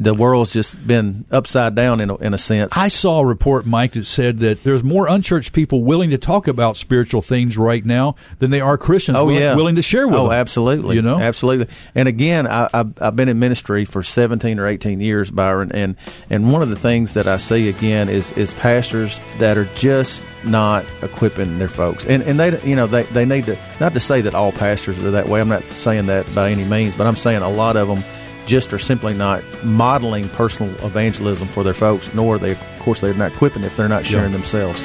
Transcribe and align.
the 0.00 0.14
world's 0.14 0.52
just 0.52 0.86
been 0.86 1.26
upside 1.30 1.74
down 1.74 2.00
in 2.00 2.08
a, 2.08 2.16
in 2.16 2.32
a 2.32 2.38
sense. 2.38 2.74
I 2.74 2.88
saw 2.88 3.20
a 3.20 3.26
report, 3.26 3.66
Mike, 3.66 3.92
that 3.92 4.06
said 4.06 4.38
that 4.38 4.64
there's 4.64 4.82
more 4.82 5.06
unchurched 5.06 5.52
people 5.52 5.84
willing 5.84 6.08
to 6.10 6.18
talk 6.18 6.48
about 6.48 6.78
spiritual 6.78 7.20
things 7.20 7.58
right 7.58 7.84
now 7.84 8.16
than 8.38 8.50
they 8.50 8.62
are 8.62 8.78
Christians 8.78 9.18
oh, 9.18 9.26
willing, 9.26 9.42
yeah. 9.42 9.54
willing 9.54 9.76
to 9.76 9.82
share 9.82 10.08
with 10.08 10.16
oh, 10.16 10.24
them. 10.24 10.32
absolutely. 10.32 10.96
You 10.96 11.02
know? 11.02 11.20
absolutely. 11.20 11.66
And 11.94 12.08
again, 12.08 12.46
I, 12.46 12.70
I've, 12.72 13.02
I've 13.02 13.16
been 13.16 13.28
in 13.28 13.38
ministry 13.38 13.84
for 13.84 14.02
17 14.02 14.58
or 14.58 14.66
18 14.66 15.00
years, 15.00 15.30
Byron, 15.30 15.70
and 15.72 15.96
and 16.30 16.50
one 16.50 16.62
of 16.62 16.70
the 16.70 16.76
things 16.76 17.12
that 17.14 17.26
I 17.26 17.36
see 17.36 17.68
again 17.68 18.08
is 18.08 18.30
is 18.32 18.54
pastors 18.54 19.20
that 19.38 19.58
are 19.58 19.68
just 19.74 20.22
not 20.44 20.86
equipping 21.02 21.58
their 21.58 21.68
folks, 21.68 22.06
and 22.06 22.22
and 22.22 22.40
they 22.40 22.58
you 22.62 22.74
know 22.74 22.86
they 22.86 23.02
they 23.04 23.26
need 23.26 23.44
to 23.44 23.58
not 23.80 23.92
to 23.92 24.00
say 24.00 24.22
that 24.22 24.34
all 24.34 24.50
pastors 24.50 24.98
are 25.04 25.10
that 25.10 25.28
way. 25.28 25.40
I'm 25.40 25.48
not 25.48 25.64
saying 25.64 26.06
that 26.06 26.32
by 26.34 26.50
any 26.50 26.64
means, 26.64 26.94
but 26.94 27.06
I'm 27.06 27.16
saying 27.16 27.42
a 27.42 27.50
lot 27.50 27.76
of 27.76 27.88
them 27.88 28.02
just 28.50 28.72
are 28.72 28.78
simply 28.80 29.14
not 29.14 29.44
modeling 29.62 30.28
personal 30.30 30.72
evangelism 30.84 31.46
for 31.46 31.62
their 31.62 31.72
folks, 31.72 32.12
nor 32.14 32.36
they, 32.36 32.50
of 32.50 32.78
course, 32.80 33.00
they're 33.00 33.14
not 33.14 33.30
equipping 33.32 33.62
if 33.62 33.76
they're 33.76 33.88
not 33.88 34.04
sharing 34.04 34.32
Yeah. 34.32 34.38
themselves. 34.38 34.82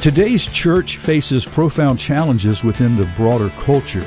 Today's 0.00 0.46
church 0.46 0.96
faces 0.96 1.44
profound 1.44 1.98
challenges 2.00 2.64
within 2.64 2.96
the 2.96 3.04
broader 3.16 3.50
culture 3.58 4.04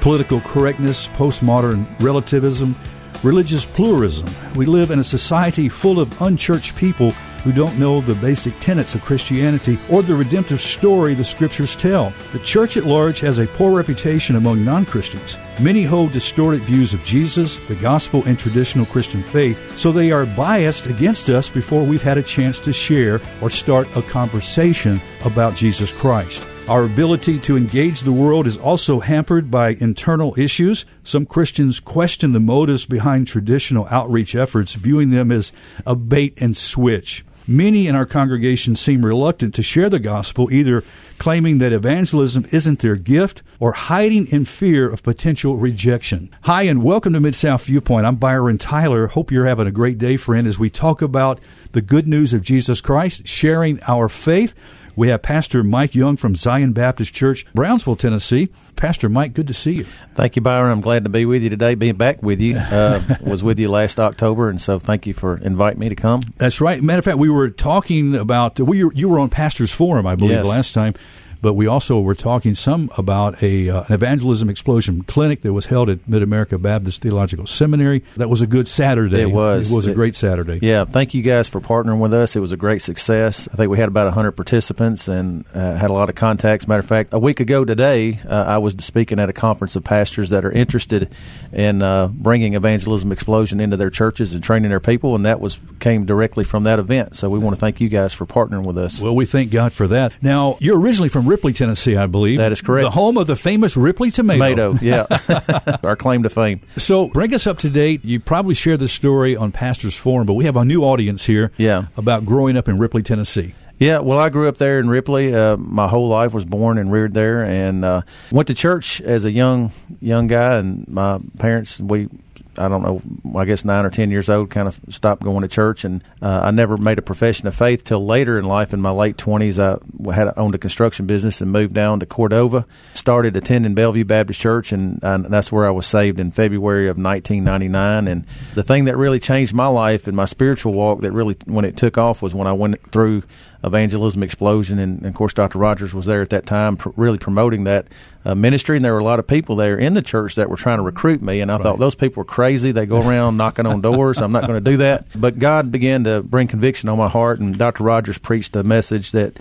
political 0.00 0.40
correctness, 0.40 1.06
postmodern 1.16 1.86
relativism, 2.00 2.74
religious 3.22 3.64
pluralism. 3.64 4.28
We 4.54 4.66
live 4.66 4.90
in 4.90 4.98
a 4.98 5.04
society 5.04 5.68
full 5.68 6.00
of 6.00 6.20
unchurched 6.20 6.76
people 6.76 7.12
who 7.42 7.52
don't 7.52 7.78
know 7.78 8.00
the 8.00 8.14
basic 8.14 8.58
tenets 8.60 8.94
of 8.94 9.02
Christianity 9.02 9.78
or 9.90 10.02
the 10.02 10.14
redemptive 10.14 10.60
story 10.60 11.14
the 11.14 11.24
scriptures 11.24 11.74
tell. 11.74 12.12
The 12.32 12.38
church 12.40 12.76
at 12.76 12.86
large 12.86 13.20
has 13.20 13.38
a 13.38 13.46
poor 13.46 13.72
reputation 13.76 14.36
among 14.36 14.64
non 14.64 14.86
Christians. 14.86 15.36
Many 15.60 15.82
hold 15.82 16.12
distorted 16.12 16.62
views 16.62 16.94
of 16.94 17.04
Jesus, 17.04 17.56
the 17.68 17.74
gospel, 17.76 18.22
and 18.26 18.38
traditional 18.38 18.86
Christian 18.86 19.22
faith, 19.22 19.76
so 19.76 19.90
they 19.90 20.12
are 20.12 20.26
biased 20.26 20.86
against 20.86 21.28
us 21.30 21.50
before 21.50 21.84
we've 21.84 22.02
had 22.02 22.18
a 22.18 22.22
chance 22.22 22.58
to 22.60 22.72
share 22.72 23.20
or 23.40 23.50
start 23.50 23.88
a 23.96 24.02
conversation 24.02 25.00
about 25.24 25.56
Jesus 25.56 25.92
Christ. 25.92 26.46
Our 26.68 26.84
ability 26.84 27.40
to 27.40 27.56
engage 27.56 28.02
the 28.02 28.12
world 28.12 28.46
is 28.46 28.56
also 28.56 29.00
hampered 29.00 29.50
by 29.50 29.70
internal 29.70 30.38
issues. 30.38 30.84
Some 31.02 31.26
Christians 31.26 31.80
question 31.80 32.32
the 32.32 32.40
motives 32.40 32.86
behind 32.86 33.26
traditional 33.26 33.88
outreach 33.90 34.36
efforts, 34.36 34.74
viewing 34.74 35.10
them 35.10 35.32
as 35.32 35.52
a 35.84 35.96
bait 35.96 36.40
and 36.40 36.56
switch. 36.56 37.24
Many 37.48 37.88
in 37.88 37.96
our 37.96 38.06
congregation 38.06 38.76
seem 38.76 39.04
reluctant 39.04 39.56
to 39.56 39.62
share 39.64 39.90
the 39.90 39.98
gospel, 39.98 40.52
either 40.52 40.84
claiming 41.18 41.58
that 41.58 41.72
evangelism 41.72 42.46
isn't 42.52 42.78
their 42.78 42.94
gift 42.94 43.42
or 43.58 43.72
hiding 43.72 44.28
in 44.28 44.44
fear 44.44 44.88
of 44.88 45.02
potential 45.02 45.56
rejection. 45.56 46.30
Hi, 46.42 46.62
and 46.62 46.84
welcome 46.84 47.12
to 47.14 47.20
Mid 47.20 47.34
South 47.34 47.64
Viewpoint. 47.64 48.06
I'm 48.06 48.16
Byron 48.16 48.58
Tyler. 48.58 49.08
Hope 49.08 49.32
you're 49.32 49.46
having 49.46 49.66
a 49.66 49.72
great 49.72 49.98
day, 49.98 50.16
friend, 50.16 50.46
as 50.46 50.60
we 50.60 50.70
talk 50.70 51.02
about 51.02 51.40
the 51.72 51.82
good 51.82 52.06
news 52.06 52.32
of 52.32 52.42
Jesus 52.42 52.80
Christ, 52.80 53.26
sharing 53.26 53.82
our 53.88 54.08
faith. 54.08 54.54
We 54.94 55.08
have 55.08 55.22
Pastor 55.22 55.62
Mike 55.62 55.94
Young 55.94 56.16
from 56.16 56.34
Zion 56.34 56.72
Baptist 56.72 57.14
Church, 57.14 57.46
Brownsville, 57.54 57.96
Tennessee. 57.96 58.48
Pastor 58.76 59.08
Mike, 59.08 59.32
good 59.32 59.46
to 59.46 59.54
see 59.54 59.72
you. 59.76 59.86
Thank 60.14 60.36
you, 60.36 60.42
Byron. 60.42 60.70
I'm 60.70 60.80
glad 60.80 61.04
to 61.04 61.10
be 61.10 61.24
with 61.24 61.42
you 61.42 61.50
today. 61.50 61.74
Being 61.74 61.96
back 61.96 62.22
with 62.22 62.40
you 62.42 62.56
uh, 62.56 63.00
was 63.22 63.42
with 63.42 63.58
you 63.58 63.70
last 63.70 63.98
October, 63.98 64.48
and 64.50 64.60
so 64.60 64.78
thank 64.78 65.06
you 65.06 65.14
for 65.14 65.38
inviting 65.38 65.78
me 65.80 65.88
to 65.88 65.94
come. 65.96 66.22
That's 66.36 66.60
right. 66.60 66.82
Matter 66.82 66.98
of 66.98 67.04
fact, 67.06 67.18
we 67.18 67.30
were 67.30 67.48
talking 67.50 68.14
about 68.14 68.60
we 68.60 68.78
you 68.94 69.08
were 69.08 69.18
on 69.18 69.28
Pastors 69.30 69.72
Forum, 69.72 70.06
I 70.06 70.14
believe, 70.14 70.32
Yes. 70.38 70.46
last 70.46 70.74
time. 70.74 70.94
But 71.42 71.54
we 71.54 71.66
also 71.66 72.00
were 72.00 72.14
talking 72.14 72.54
some 72.54 72.88
about 72.96 73.42
a 73.42 73.68
uh, 73.68 73.82
an 73.88 73.92
evangelism 73.92 74.48
explosion 74.48 75.02
clinic 75.02 75.42
that 75.42 75.52
was 75.52 75.66
held 75.66 75.90
at 75.90 76.08
Mid 76.08 76.22
America 76.22 76.56
Baptist 76.56 77.02
Theological 77.02 77.46
Seminary. 77.46 78.02
That 78.16 78.28
was 78.30 78.40
a 78.42 78.46
good 78.46 78.68
Saturday. 78.68 79.20
It 79.22 79.32
was. 79.32 79.70
It 79.70 79.74
was 79.74 79.88
a 79.88 79.90
It- 79.90 79.94
great 79.94 80.14
Saturday. 80.14 80.60
Yeah, 80.62 80.84
thank 80.84 81.14
you 81.14 81.22
guys 81.22 81.48
for 81.48 81.60
partnering 81.60 81.98
with 81.98 82.14
us. 82.14 82.36
It 82.36 82.40
was 82.40 82.52
a 82.52 82.56
great 82.56 82.80
success. 82.80 83.48
I 83.52 83.56
think 83.56 83.70
we 83.70 83.78
had 83.78 83.88
about 83.88 84.06
100 84.06 84.32
participants 84.32 85.08
and 85.08 85.44
uh, 85.52 85.74
had 85.74 85.90
a 85.90 85.92
lot 85.92 86.08
of 86.08 86.14
contacts. 86.14 86.68
Matter 86.68 86.80
of 86.80 86.86
fact, 86.86 87.12
a 87.12 87.18
week 87.18 87.40
ago 87.40 87.64
today, 87.64 88.20
uh, 88.28 88.44
I 88.46 88.58
was 88.58 88.74
speaking 88.78 89.18
at 89.18 89.28
a 89.28 89.32
conference 89.32 89.74
of 89.74 89.82
pastors 89.84 90.30
that 90.30 90.44
are 90.44 90.52
interested 90.52 91.12
in 91.52 91.82
uh, 91.82 92.06
bringing 92.06 92.54
evangelism 92.54 93.10
explosion 93.10 93.58
into 93.60 93.76
their 93.76 93.90
churches 93.90 94.32
and 94.32 94.42
training 94.44 94.70
their 94.70 94.78
people, 94.80 95.16
and 95.16 95.26
that 95.26 95.40
was 95.40 95.58
came 95.80 96.04
directly 96.06 96.44
from 96.44 96.62
that 96.62 96.78
event. 96.78 97.16
So 97.16 97.28
we 97.28 97.40
want 97.40 97.56
to 97.56 97.60
thank 97.60 97.80
you 97.80 97.88
guys 97.88 98.12
for 98.14 98.26
partnering 98.26 98.64
with 98.64 98.78
us. 98.78 99.00
Well, 99.00 99.16
we 99.16 99.26
thank 99.26 99.50
God 99.50 99.72
for 99.72 99.88
that. 99.88 100.12
Now, 100.22 100.56
you're 100.60 100.78
originally 100.78 101.08
from 101.08 101.26
Ripley, 101.32 101.52
Tennessee, 101.54 101.96
I 101.96 102.06
believe. 102.06 102.36
That 102.38 102.52
is 102.52 102.60
correct. 102.60 102.84
The 102.84 102.90
home 102.90 103.16
of 103.16 103.26
the 103.26 103.36
famous 103.36 103.74
Ripley 103.76 104.10
tomato. 104.10 104.74
Tomato, 104.74 104.78
yeah, 104.84 105.78
our 105.84 105.96
claim 105.96 106.22
to 106.24 106.28
fame. 106.30 106.60
So, 106.76 107.08
bring 107.08 107.34
us 107.34 107.46
up 107.46 107.58
to 107.60 107.70
date. 107.70 108.04
You 108.04 108.20
probably 108.20 108.54
shared 108.54 108.80
this 108.80 108.92
story 108.92 109.34
on 109.34 109.50
Pastors 109.50 109.96
Forum, 109.96 110.26
but 110.26 110.34
we 110.34 110.44
have 110.44 110.56
a 110.56 110.64
new 110.64 110.82
audience 110.84 111.24
here 111.24 111.50
Yeah. 111.56 111.86
about 111.96 112.26
growing 112.26 112.56
up 112.58 112.68
in 112.68 112.78
Ripley, 112.78 113.02
Tennessee. 113.02 113.54
Yeah, 113.78 113.98
well, 114.00 114.18
I 114.18 114.28
grew 114.28 114.46
up 114.48 114.58
there 114.58 114.78
in 114.78 114.88
Ripley. 114.88 115.34
Uh, 115.34 115.56
my 115.56 115.88
whole 115.88 116.06
life 116.06 116.34
was 116.34 116.44
born 116.44 116.76
and 116.78 116.92
reared 116.92 117.14
there, 117.14 117.42
and 117.42 117.84
uh, 117.84 118.02
went 118.30 118.46
to 118.48 118.54
church 118.54 119.00
as 119.00 119.24
a 119.24 119.30
young 119.32 119.72
young 120.00 120.26
guy. 120.28 120.58
And 120.58 120.86
my 120.86 121.18
parents, 121.38 121.80
we, 121.80 122.08
I 122.58 122.68
don't 122.68 122.82
know, 122.82 123.02
I 123.38 123.44
guess 123.44 123.64
nine 123.64 123.84
or 123.84 123.90
ten 123.90 124.10
years 124.10 124.28
old, 124.28 124.50
kind 124.50 124.68
of 124.68 124.78
stopped 124.90 125.22
going 125.22 125.42
to 125.42 125.48
church, 125.48 125.84
and 125.84 126.02
uh, 126.20 126.40
I 126.44 126.50
never 126.50 126.76
made 126.76 126.98
a 126.98 127.02
profession 127.02 127.46
of 127.46 127.54
faith 127.54 127.84
till 127.84 128.04
later 128.04 128.38
in 128.38 128.44
life. 128.44 128.72
In 128.72 128.80
my 128.80 128.90
late 128.90 129.16
twenties, 129.16 129.58
I 129.58 129.78
had 130.12 130.32
owned 130.36 130.54
a 130.54 130.58
construction 130.58 131.06
business 131.06 131.40
and 131.40 131.50
moved 131.50 131.74
down 131.74 132.00
to 132.00 132.06
Cordova. 132.06 132.66
Started 132.94 133.36
attending 133.36 133.74
Bellevue 133.74 134.04
Baptist 134.04 134.40
Church, 134.40 134.72
and, 134.72 134.98
and 135.02 135.26
that's 135.26 135.50
where 135.50 135.66
I 135.66 135.70
was 135.70 135.86
saved 135.86 136.18
in 136.18 136.30
February 136.30 136.88
of 136.88 136.96
1999. 136.96 138.08
And 138.08 138.26
the 138.54 138.62
thing 138.62 138.84
that 138.84 138.96
really 138.96 139.20
changed 139.20 139.54
my 139.54 139.68
life 139.68 140.06
and 140.06 140.16
my 140.16 140.26
spiritual 140.26 140.72
walk, 140.72 141.00
that 141.02 141.12
really 141.12 141.36
when 141.46 141.64
it 141.64 141.76
took 141.76 141.98
off, 141.98 142.22
was 142.22 142.34
when 142.34 142.46
I 142.46 142.52
went 142.52 142.92
through 142.92 143.22
evangelism 143.64 144.22
explosion 144.22 144.78
and, 144.78 144.98
and 144.98 145.06
of 145.06 145.14
course 145.14 145.32
dr 145.32 145.56
rogers 145.56 145.94
was 145.94 146.06
there 146.06 146.20
at 146.20 146.30
that 146.30 146.46
time 146.46 146.76
pr- 146.76 146.90
really 146.96 147.18
promoting 147.18 147.64
that 147.64 147.86
uh, 148.24 148.34
ministry. 148.34 148.76
And 148.76 148.84
there 148.84 148.92
were 148.92 148.98
a 148.98 149.04
lot 149.04 149.18
of 149.18 149.26
people 149.26 149.56
there 149.56 149.78
in 149.78 149.94
the 149.94 150.02
church 150.02 150.34
that 150.36 150.48
were 150.48 150.56
trying 150.56 150.78
to 150.78 150.82
recruit 150.82 151.22
me 151.22 151.40
and 151.40 151.50
i 151.50 151.58
thought 151.58 151.78
those 151.78 151.94
people 151.94 152.20
were 152.20 152.24
crazy. 152.24 152.72
They 152.72 152.86
go 152.86 153.00
around 153.00 153.36
knocking 153.36 153.66
on 153.66 153.80
doors. 153.80 154.20
I'm 154.20 154.32
not 154.32 154.46
going 154.46 154.62
to 154.62 154.70
do 154.70 154.76
that. 154.78 155.06
But 155.14 155.38
god 155.38 155.70
began 155.70 156.04
to 156.04 156.22
bring 156.22 156.48
conviction 156.48 156.88
on 156.88 156.98
my 156.98 157.08
heart 157.08 157.40
and 157.40 157.56
dr 157.56 157.82
rogers 157.82 158.18
preached 158.18 158.56
a 158.56 158.62
message 158.62 159.12
that 159.12 159.38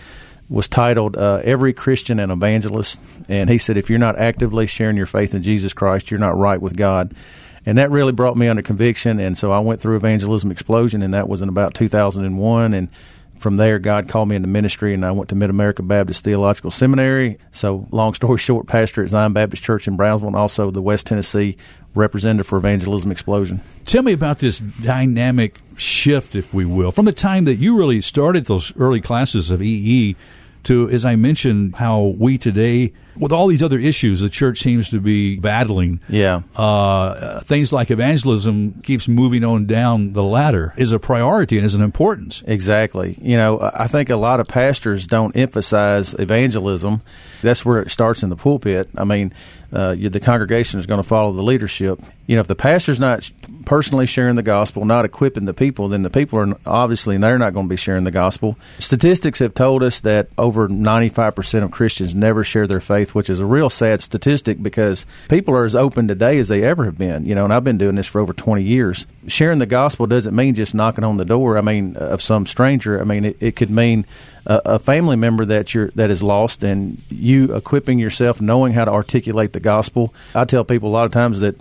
was 0.49 0.67
titled 0.67 1.15
uh, 1.17 1.41
every 1.43 1.73
christian 1.73 2.19
and 2.19 2.31
evangelist. 2.31 2.99
And 3.27 3.49
he 3.49 3.57
said 3.57 3.77
if 3.77 3.89
you're 3.89 3.99
not 3.99 4.17
actively 4.17 4.67
sharing 4.67 4.97
your 4.97 5.05
faith 5.07 5.33
in 5.33 5.41
jesus 5.41 5.73
christ 5.73 6.11
you're 6.11 6.19
not 6.19 6.37
right 6.37 6.61
with 6.61 6.75
god. 6.75 7.13
And 7.63 7.77
that 7.77 7.91
really 7.91 8.11
brought 8.11 8.35
me 8.37 8.47
under 8.47 8.61
conviction 8.61 9.19
and 9.19 9.37
so 9.37 9.51
i 9.51 9.59
went 9.59 9.81
through 9.81 9.95
evangelism 9.95 10.51
explosion 10.51 11.01
and 11.01 11.13
that 11.13 11.27
was 11.27 11.41
in 11.41 11.49
about 11.49 11.73
2001 11.73 12.73
and 12.73 12.89
from 13.41 13.57
there, 13.57 13.79
God 13.79 14.07
called 14.07 14.29
me 14.29 14.35
into 14.35 14.47
ministry, 14.47 14.93
and 14.93 15.03
I 15.03 15.11
went 15.11 15.29
to 15.29 15.35
Mid 15.35 15.49
America 15.49 15.81
Baptist 15.81 16.23
Theological 16.23 16.69
Seminary. 16.69 17.39
So, 17.51 17.87
long 17.91 18.13
story 18.13 18.37
short, 18.37 18.67
pastor 18.67 19.03
at 19.03 19.09
Zion 19.09 19.33
Baptist 19.33 19.63
Church 19.63 19.87
in 19.87 19.97
Brownsville, 19.97 20.27
and 20.27 20.35
also 20.35 20.69
the 20.69 20.81
West 20.81 21.07
Tennessee 21.07 21.57
representative 21.95 22.45
for 22.45 22.57
Evangelism 22.57 23.11
Explosion. 23.11 23.61
Tell 23.85 24.03
me 24.03 24.13
about 24.13 24.39
this 24.39 24.59
dynamic 24.59 25.59
shift, 25.75 26.35
if 26.35 26.53
we 26.53 26.65
will, 26.65 26.91
from 26.91 27.05
the 27.05 27.11
time 27.11 27.45
that 27.45 27.55
you 27.55 27.75
really 27.75 27.99
started 27.99 28.45
those 28.45 28.75
early 28.77 29.01
classes 29.01 29.49
of 29.49 29.61
EE 29.61 30.15
to, 30.63 30.87
as 30.89 31.03
I 31.03 31.15
mentioned, 31.15 31.75
how 31.75 32.15
we 32.17 32.37
today, 32.37 32.93
with 33.15 33.31
all 33.31 33.47
these 33.47 33.61
other 33.63 33.77
issues 33.79 34.21
the 34.21 34.29
church 34.29 34.59
seems 34.59 34.89
to 34.89 34.99
be 34.99 35.37
battling, 35.37 35.99
Yeah. 36.09 36.41
uh, 36.55 37.41
things 37.41 37.71
like 37.73 37.91
evangelism 37.91 38.81
keeps 38.83 39.07
moving 39.07 39.43
on 39.43 39.65
down 39.65 40.13
the 40.13 40.23
ladder 40.23 40.73
is 40.77 40.91
a 40.91 40.99
priority 40.99 41.57
and 41.57 41.65
is 41.65 41.75
an 41.75 41.81
importance. 41.81 42.43
Exactly. 42.47 43.17
You 43.21 43.37
know, 43.37 43.59
I 43.73 43.87
think 43.87 44.09
a 44.09 44.15
lot 44.15 44.39
of 44.39 44.47
pastors 44.47 45.07
don't 45.07 45.35
emphasize 45.35 46.13
evangelism. 46.13 47.01
That's 47.41 47.65
where 47.65 47.81
it 47.81 47.89
starts 47.91 48.23
in 48.23 48.29
the 48.29 48.35
pulpit. 48.35 48.87
I 48.95 49.03
mean, 49.03 49.33
uh, 49.73 49.95
the 49.95 50.19
congregation 50.19 50.79
is 50.79 50.85
going 50.85 51.01
to 51.01 51.07
follow 51.07 51.31
the 51.31 51.43
leadership. 51.43 51.99
You 52.27 52.35
know, 52.35 52.41
if 52.41 52.47
the 52.47 52.55
pastor's 52.55 52.99
not 52.99 53.29
personally 53.65 54.05
sharing 54.05 54.35
the 54.35 54.43
gospel, 54.43 54.85
not 54.85 55.05
equipping 55.05 55.45
the 55.45 55.53
people, 55.53 55.87
then 55.87 56.01
the 56.03 56.09
people 56.09 56.39
are 56.39 56.53
obviously 56.65 57.17
they're 57.17 57.39
not 57.39 57.53
going 57.53 57.67
to 57.67 57.69
be 57.69 57.77
sharing 57.77 58.03
the 58.03 58.11
gospel. 58.11 58.57
Statistics 58.79 59.39
have 59.39 59.53
told 59.53 59.81
us 59.81 59.99
that 60.01 60.27
over 60.37 60.67
95% 60.67 61.63
of 61.63 61.71
Christians 61.71 62.13
never 62.13 62.43
share 62.43 62.67
their 62.67 62.79
faith, 62.81 63.10
which 63.15 63.29
is 63.29 63.39
a 63.39 63.45
real 63.45 63.69
sad 63.69 64.01
statistic 64.01 64.61
because 64.61 65.05
people 65.29 65.55
are 65.55 65.65
as 65.65 65.75
open 65.75 66.07
today 66.07 66.37
as 66.39 66.47
they 66.47 66.63
ever 66.63 66.85
have 66.85 66.97
been. 66.97 67.25
You 67.25 67.35
know, 67.35 67.43
and 67.43 67.53
I've 67.53 67.63
been 67.63 67.77
doing 67.77 67.95
this 67.95 68.07
for 68.07 68.19
over 68.19 68.33
20 68.33 68.63
years. 68.63 69.05
Sharing 69.27 69.59
the 69.59 69.65
gospel 69.65 70.07
doesn't 70.07 70.35
mean 70.35 70.55
just 70.55 70.73
knocking 70.73 71.03
on 71.03 71.17
the 71.17 71.25
door. 71.25 71.57
I 71.57 71.61
mean, 71.61 71.95
uh, 71.97 71.99
of 71.99 72.21
some 72.21 72.45
stranger. 72.45 72.99
I 72.99 73.03
mean, 73.03 73.25
it, 73.25 73.37
it 73.39 73.55
could 73.55 73.71
mean 73.71 74.05
a, 74.45 74.61
a 74.65 74.79
family 74.79 75.15
member 75.15 75.45
that 75.45 75.73
you're 75.73 75.91
that 75.95 76.09
is 76.09 76.23
lost, 76.23 76.63
and 76.63 77.01
you 77.09 77.55
equipping 77.55 77.99
yourself, 77.99 78.41
knowing 78.41 78.73
how 78.73 78.85
to 78.85 78.91
articulate 78.91 79.53
the 79.53 79.59
gospel. 79.59 80.13
I 80.35 80.45
tell 80.45 80.63
people 80.63 80.89
a 80.89 80.91
lot 80.91 81.05
of 81.05 81.11
times 81.11 81.39
that 81.39 81.55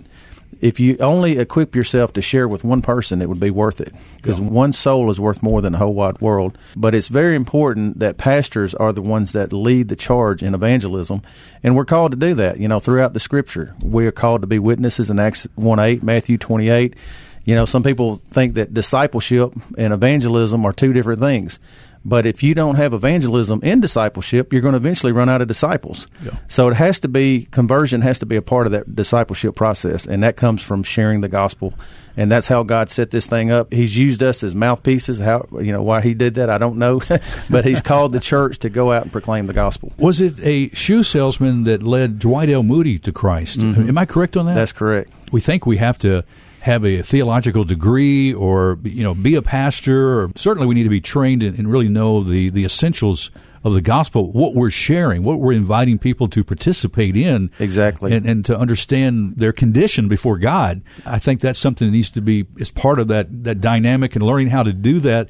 if 0.61 0.79
you 0.79 0.95
only 0.99 1.37
equip 1.37 1.75
yourself 1.75 2.13
to 2.13 2.21
share 2.21 2.47
with 2.47 2.63
one 2.63 2.81
person, 2.81 3.21
it 3.21 3.27
would 3.27 3.39
be 3.39 3.49
worth 3.49 3.81
it 3.81 3.93
because 4.17 4.39
yeah. 4.39 4.47
one 4.47 4.71
soul 4.71 5.09
is 5.11 5.19
worth 5.19 5.43
more 5.43 5.61
than 5.61 5.75
a 5.75 5.79
whole 5.79 5.93
wide 5.93 6.21
world. 6.21 6.57
But 6.75 6.95
it's 6.95 7.07
very 7.07 7.35
important 7.35 7.99
that 7.99 8.17
pastors 8.17 8.73
are 8.75 8.93
the 8.93 9.01
ones 9.01 9.33
that 9.33 9.51
lead 9.51 9.89
the 9.89 9.95
charge 9.95 10.43
in 10.43 10.53
evangelism, 10.53 11.21
and 11.63 11.75
we're 11.75 11.85
called 11.85 12.11
to 12.11 12.17
do 12.17 12.35
that. 12.35 12.59
You 12.59 12.67
know, 12.67 12.79
throughout 12.79 13.13
the 13.13 13.19
Scripture, 13.19 13.75
we 13.83 14.05
are 14.05 14.11
called 14.11 14.41
to 14.41 14.47
be 14.47 14.59
witnesses 14.59 15.09
in 15.09 15.19
Acts 15.19 15.47
one 15.55 15.79
eight, 15.79 16.03
Matthew 16.03 16.37
twenty 16.37 16.69
eight. 16.69 16.95
You 17.43 17.55
know, 17.55 17.65
some 17.65 17.81
people 17.81 18.21
think 18.29 18.53
that 18.53 18.71
discipleship 18.71 19.51
and 19.75 19.93
evangelism 19.93 20.63
are 20.63 20.73
two 20.73 20.93
different 20.93 21.21
things. 21.21 21.59
But 22.03 22.25
if 22.25 22.41
you 22.41 22.55
don't 22.55 22.75
have 22.75 22.93
evangelism 22.93 23.61
in 23.61 23.79
discipleship, 23.79 24.51
you're 24.51 24.61
going 24.61 24.73
to 24.73 24.77
eventually 24.77 25.11
run 25.11 25.29
out 25.29 25.41
of 25.41 25.47
disciples. 25.47 26.07
Yeah. 26.23 26.31
So 26.47 26.67
it 26.69 26.75
has 26.75 26.99
to 27.01 27.07
be 27.07 27.47
conversion 27.51 28.01
has 28.01 28.19
to 28.19 28.25
be 28.25 28.35
a 28.35 28.41
part 28.41 28.65
of 28.65 28.71
that 28.71 28.95
discipleship 28.95 29.55
process, 29.55 30.07
and 30.07 30.23
that 30.23 30.35
comes 30.35 30.63
from 30.63 30.83
sharing 30.83 31.21
the 31.21 31.29
gospel. 31.29 31.73
And 32.17 32.29
that's 32.29 32.47
how 32.47 32.63
God 32.63 32.89
set 32.89 33.11
this 33.11 33.25
thing 33.25 33.51
up. 33.51 33.71
He's 33.71 33.97
used 33.97 34.21
us 34.21 34.43
as 34.43 34.53
mouthpieces. 34.53 35.19
How 35.19 35.47
you 35.53 35.71
know 35.71 35.83
why 35.83 36.01
He 36.01 36.13
did 36.13 36.33
that? 36.35 36.49
I 36.49 36.57
don't 36.57 36.77
know, 36.77 37.01
but 37.49 37.65
He's 37.65 37.81
called 37.81 38.13
the 38.13 38.19
church 38.19 38.59
to 38.59 38.69
go 38.69 38.91
out 38.91 39.03
and 39.03 39.11
proclaim 39.11 39.45
the 39.45 39.53
gospel. 39.53 39.93
Was 39.97 40.21
it 40.21 40.39
a 40.43 40.69
shoe 40.69 41.03
salesman 41.03 41.63
that 41.65 41.83
led 41.83 42.19
Dwight 42.19 42.49
L. 42.49 42.63
Moody 42.63 42.97
to 42.99 43.11
Christ? 43.11 43.59
Mm-hmm. 43.59 43.89
Am 43.89 43.97
I 43.97 44.05
correct 44.05 44.35
on 44.35 44.45
that? 44.45 44.55
That's 44.55 44.73
correct. 44.73 45.13
We 45.31 45.39
think 45.39 45.65
we 45.65 45.77
have 45.77 45.97
to 45.99 46.25
have 46.61 46.85
a 46.85 47.01
theological 47.01 47.63
degree 47.63 48.33
or 48.33 48.79
you 48.83 49.03
know 49.03 49.15
be 49.15 49.35
a 49.35 49.41
pastor 49.41 50.21
or 50.21 50.31
certainly 50.35 50.67
we 50.67 50.75
need 50.75 50.83
to 50.83 50.89
be 50.89 51.01
trained 51.01 51.43
and, 51.43 51.57
and 51.57 51.71
really 51.71 51.89
know 51.89 52.23
the 52.23 52.49
the 52.49 52.63
essentials 52.63 53.31
of 53.63 53.73
the 53.73 53.81
gospel, 53.81 54.31
what 54.31 54.55
we're 54.55 54.71
sharing, 54.71 55.23
what 55.23 55.39
we're 55.39 55.51
inviting 55.51 55.99
people 55.99 56.27
to 56.27 56.43
participate 56.43 57.15
in. 57.15 57.51
Exactly. 57.59 58.13
And, 58.13 58.25
and, 58.25 58.45
to 58.45 58.57
understand 58.57 59.35
their 59.37 59.53
condition 59.53 60.07
before 60.07 60.39
God. 60.39 60.81
I 61.05 61.19
think 61.19 61.41
that's 61.41 61.59
something 61.59 61.87
that 61.87 61.91
needs 61.91 62.09
to 62.11 62.21
be 62.21 62.47
as 62.59 62.71
part 62.71 62.97
of 62.97 63.07
that, 63.09 63.43
that 63.43 63.61
dynamic 63.61 64.15
and 64.15 64.23
learning 64.23 64.47
how 64.47 64.63
to 64.63 64.73
do 64.73 64.99
that 65.01 65.27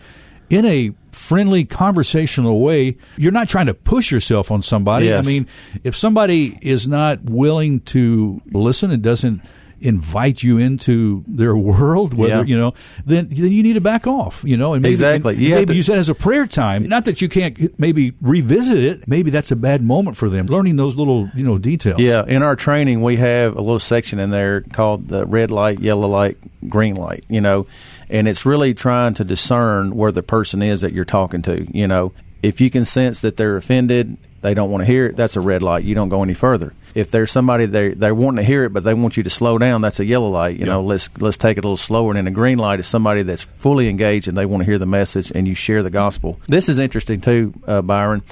in 0.49 0.65
a 0.65 0.93
friendly 1.11 1.65
conversational 1.65 2.61
way. 2.61 2.95
You're 3.17 3.33
not 3.33 3.49
trying 3.49 3.65
to 3.65 3.73
push 3.73 4.11
yourself 4.11 4.49
on 4.49 4.61
somebody. 4.61 5.07
Yes. 5.07 5.25
I 5.25 5.27
mean, 5.27 5.47
if 5.83 5.95
somebody 5.95 6.57
is 6.61 6.87
not 6.87 7.23
willing 7.23 7.81
to 7.81 8.41
listen 8.51 8.91
and 8.91 9.03
doesn't 9.03 9.41
invite 9.81 10.43
you 10.43 10.57
into 10.57 11.23
their 11.27 11.55
world, 11.55 12.13
whether 12.13 12.35
yeah. 12.35 12.43
you 12.43 12.57
know, 12.57 12.73
then 13.05 13.27
then 13.29 13.51
you 13.51 13.63
need 13.63 13.73
to 13.73 13.81
back 13.81 14.07
off. 14.07 14.43
You 14.45 14.57
know, 14.57 14.73
and 14.73 14.81
maybe, 14.81 14.91
exactly. 14.91 15.35
And, 15.35 15.55
maybe 15.55 15.65
to, 15.65 15.73
use 15.73 15.87
that 15.87 15.97
as 15.97 16.09
a 16.09 16.15
prayer 16.15 16.47
time. 16.47 16.87
Not 16.87 17.05
that 17.05 17.21
you 17.21 17.29
can't 17.29 17.77
maybe 17.79 18.13
revisit 18.21 18.83
it. 18.83 19.07
Maybe 19.07 19.31
that's 19.31 19.51
a 19.51 19.55
bad 19.55 19.83
moment 19.83 20.17
for 20.17 20.29
them. 20.29 20.45
Learning 20.47 20.75
those 20.75 20.95
little 20.95 21.29
you 21.35 21.43
know 21.43 21.57
details. 21.57 21.99
Yeah, 21.99 22.25
in 22.25 22.43
our 22.43 22.55
training 22.55 23.01
we 23.01 23.17
have 23.17 23.55
a 23.55 23.61
little 23.61 23.79
section 23.79 24.19
in 24.19 24.29
there 24.29 24.61
called 24.61 25.07
the 25.07 25.25
red 25.25 25.51
light, 25.51 25.79
yellow 25.79 26.07
light, 26.07 26.37
green 26.69 26.95
light. 26.95 27.25
You 27.27 27.41
know, 27.41 27.67
and 28.09 28.27
it's 28.27 28.45
really 28.45 28.73
trying 28.73 29.13
to 29.15 29.23
discern 29.23 29.95
where 29.95 30.11
the 30.11 30.23
person 30.23 30.61
is 30.61 30.81
that 30.81 30.93
you're 30.93 31.05
talking 31.05 31.41
to. 31.43 31.67
You 31.75 31.87
know, 31.87 32.13
if 32.43 32.61
you 32.61 32.69
can 32.69 32.85
sense 32.85 33.21
that 33.21 33.37
they're 33.37 33.57
offended, 33.57 34.17
they 34.41 34.53
don't 34.53 34.71
want 34.71 34.81
to 34.81 34.85
hear 34.85 35.07
it, 35.07 35.15
that's 35.15 35.35
a 35.35 35.41
red 35.41 35.61
light. 35.61 35.83
You 35.83 35.95
don't 35.95 36.09
go 36.09 36.23
any 36.23 36.33
further 36.33 36.73
if 36.95 37.11
there's 37.11 37.31
somebody 37.31 37.65
they 37.65 37.89
they 37.89 38.11
want 38.11 38.37
to 38.37 38.43
hear 38.43 38.63
it 38.63 38.73
but 38.73 38.83
they 38.83 38.93
want 38.93 39.17
you 39.17 39.23
to 39.23 39.29
slow 39.29 39.57
down, 39.57 39.81
that's 39.81 39.99
a 39.99 40.05
yellow 40.05 40.29
light. 40.29 40.57
You 40.57 40.65
know, 40.65 40.81
let's 40.81 41.09
let's 41.19 41.37
take 41.37 41.57
it 41.57 41.63
a 41.63 41.67
little 41.67 41.77
slower. 41.77 42.11
And 42.11 42.17
then 42.17 42.27
a 42.27 42.31
green 42.31 42.57
light 42.57 42.79
is 42.79 42.87
somebody 42.87 43.23
that's 43.23 43.43
fully 43.43 43.89
engaged 43.89 44.27
and 44.27 44.37
they 44.37 44.45
want 44.45 44.61
to 44.61 44.65
hear 44.65 44.77
the 44.77 44.85
message 44.85 45.31
and 45.33 45.47
you 45.47 45.55
share 45.55 45.83
the 45.83 45.89
gospel. 45.89 46.39
This 46.47 46.69
is 46.69 46.79
interesting 46.79 47.21
too, 47.21 47.53
uh, 47.67 47.81
Byron. 47.81 48.23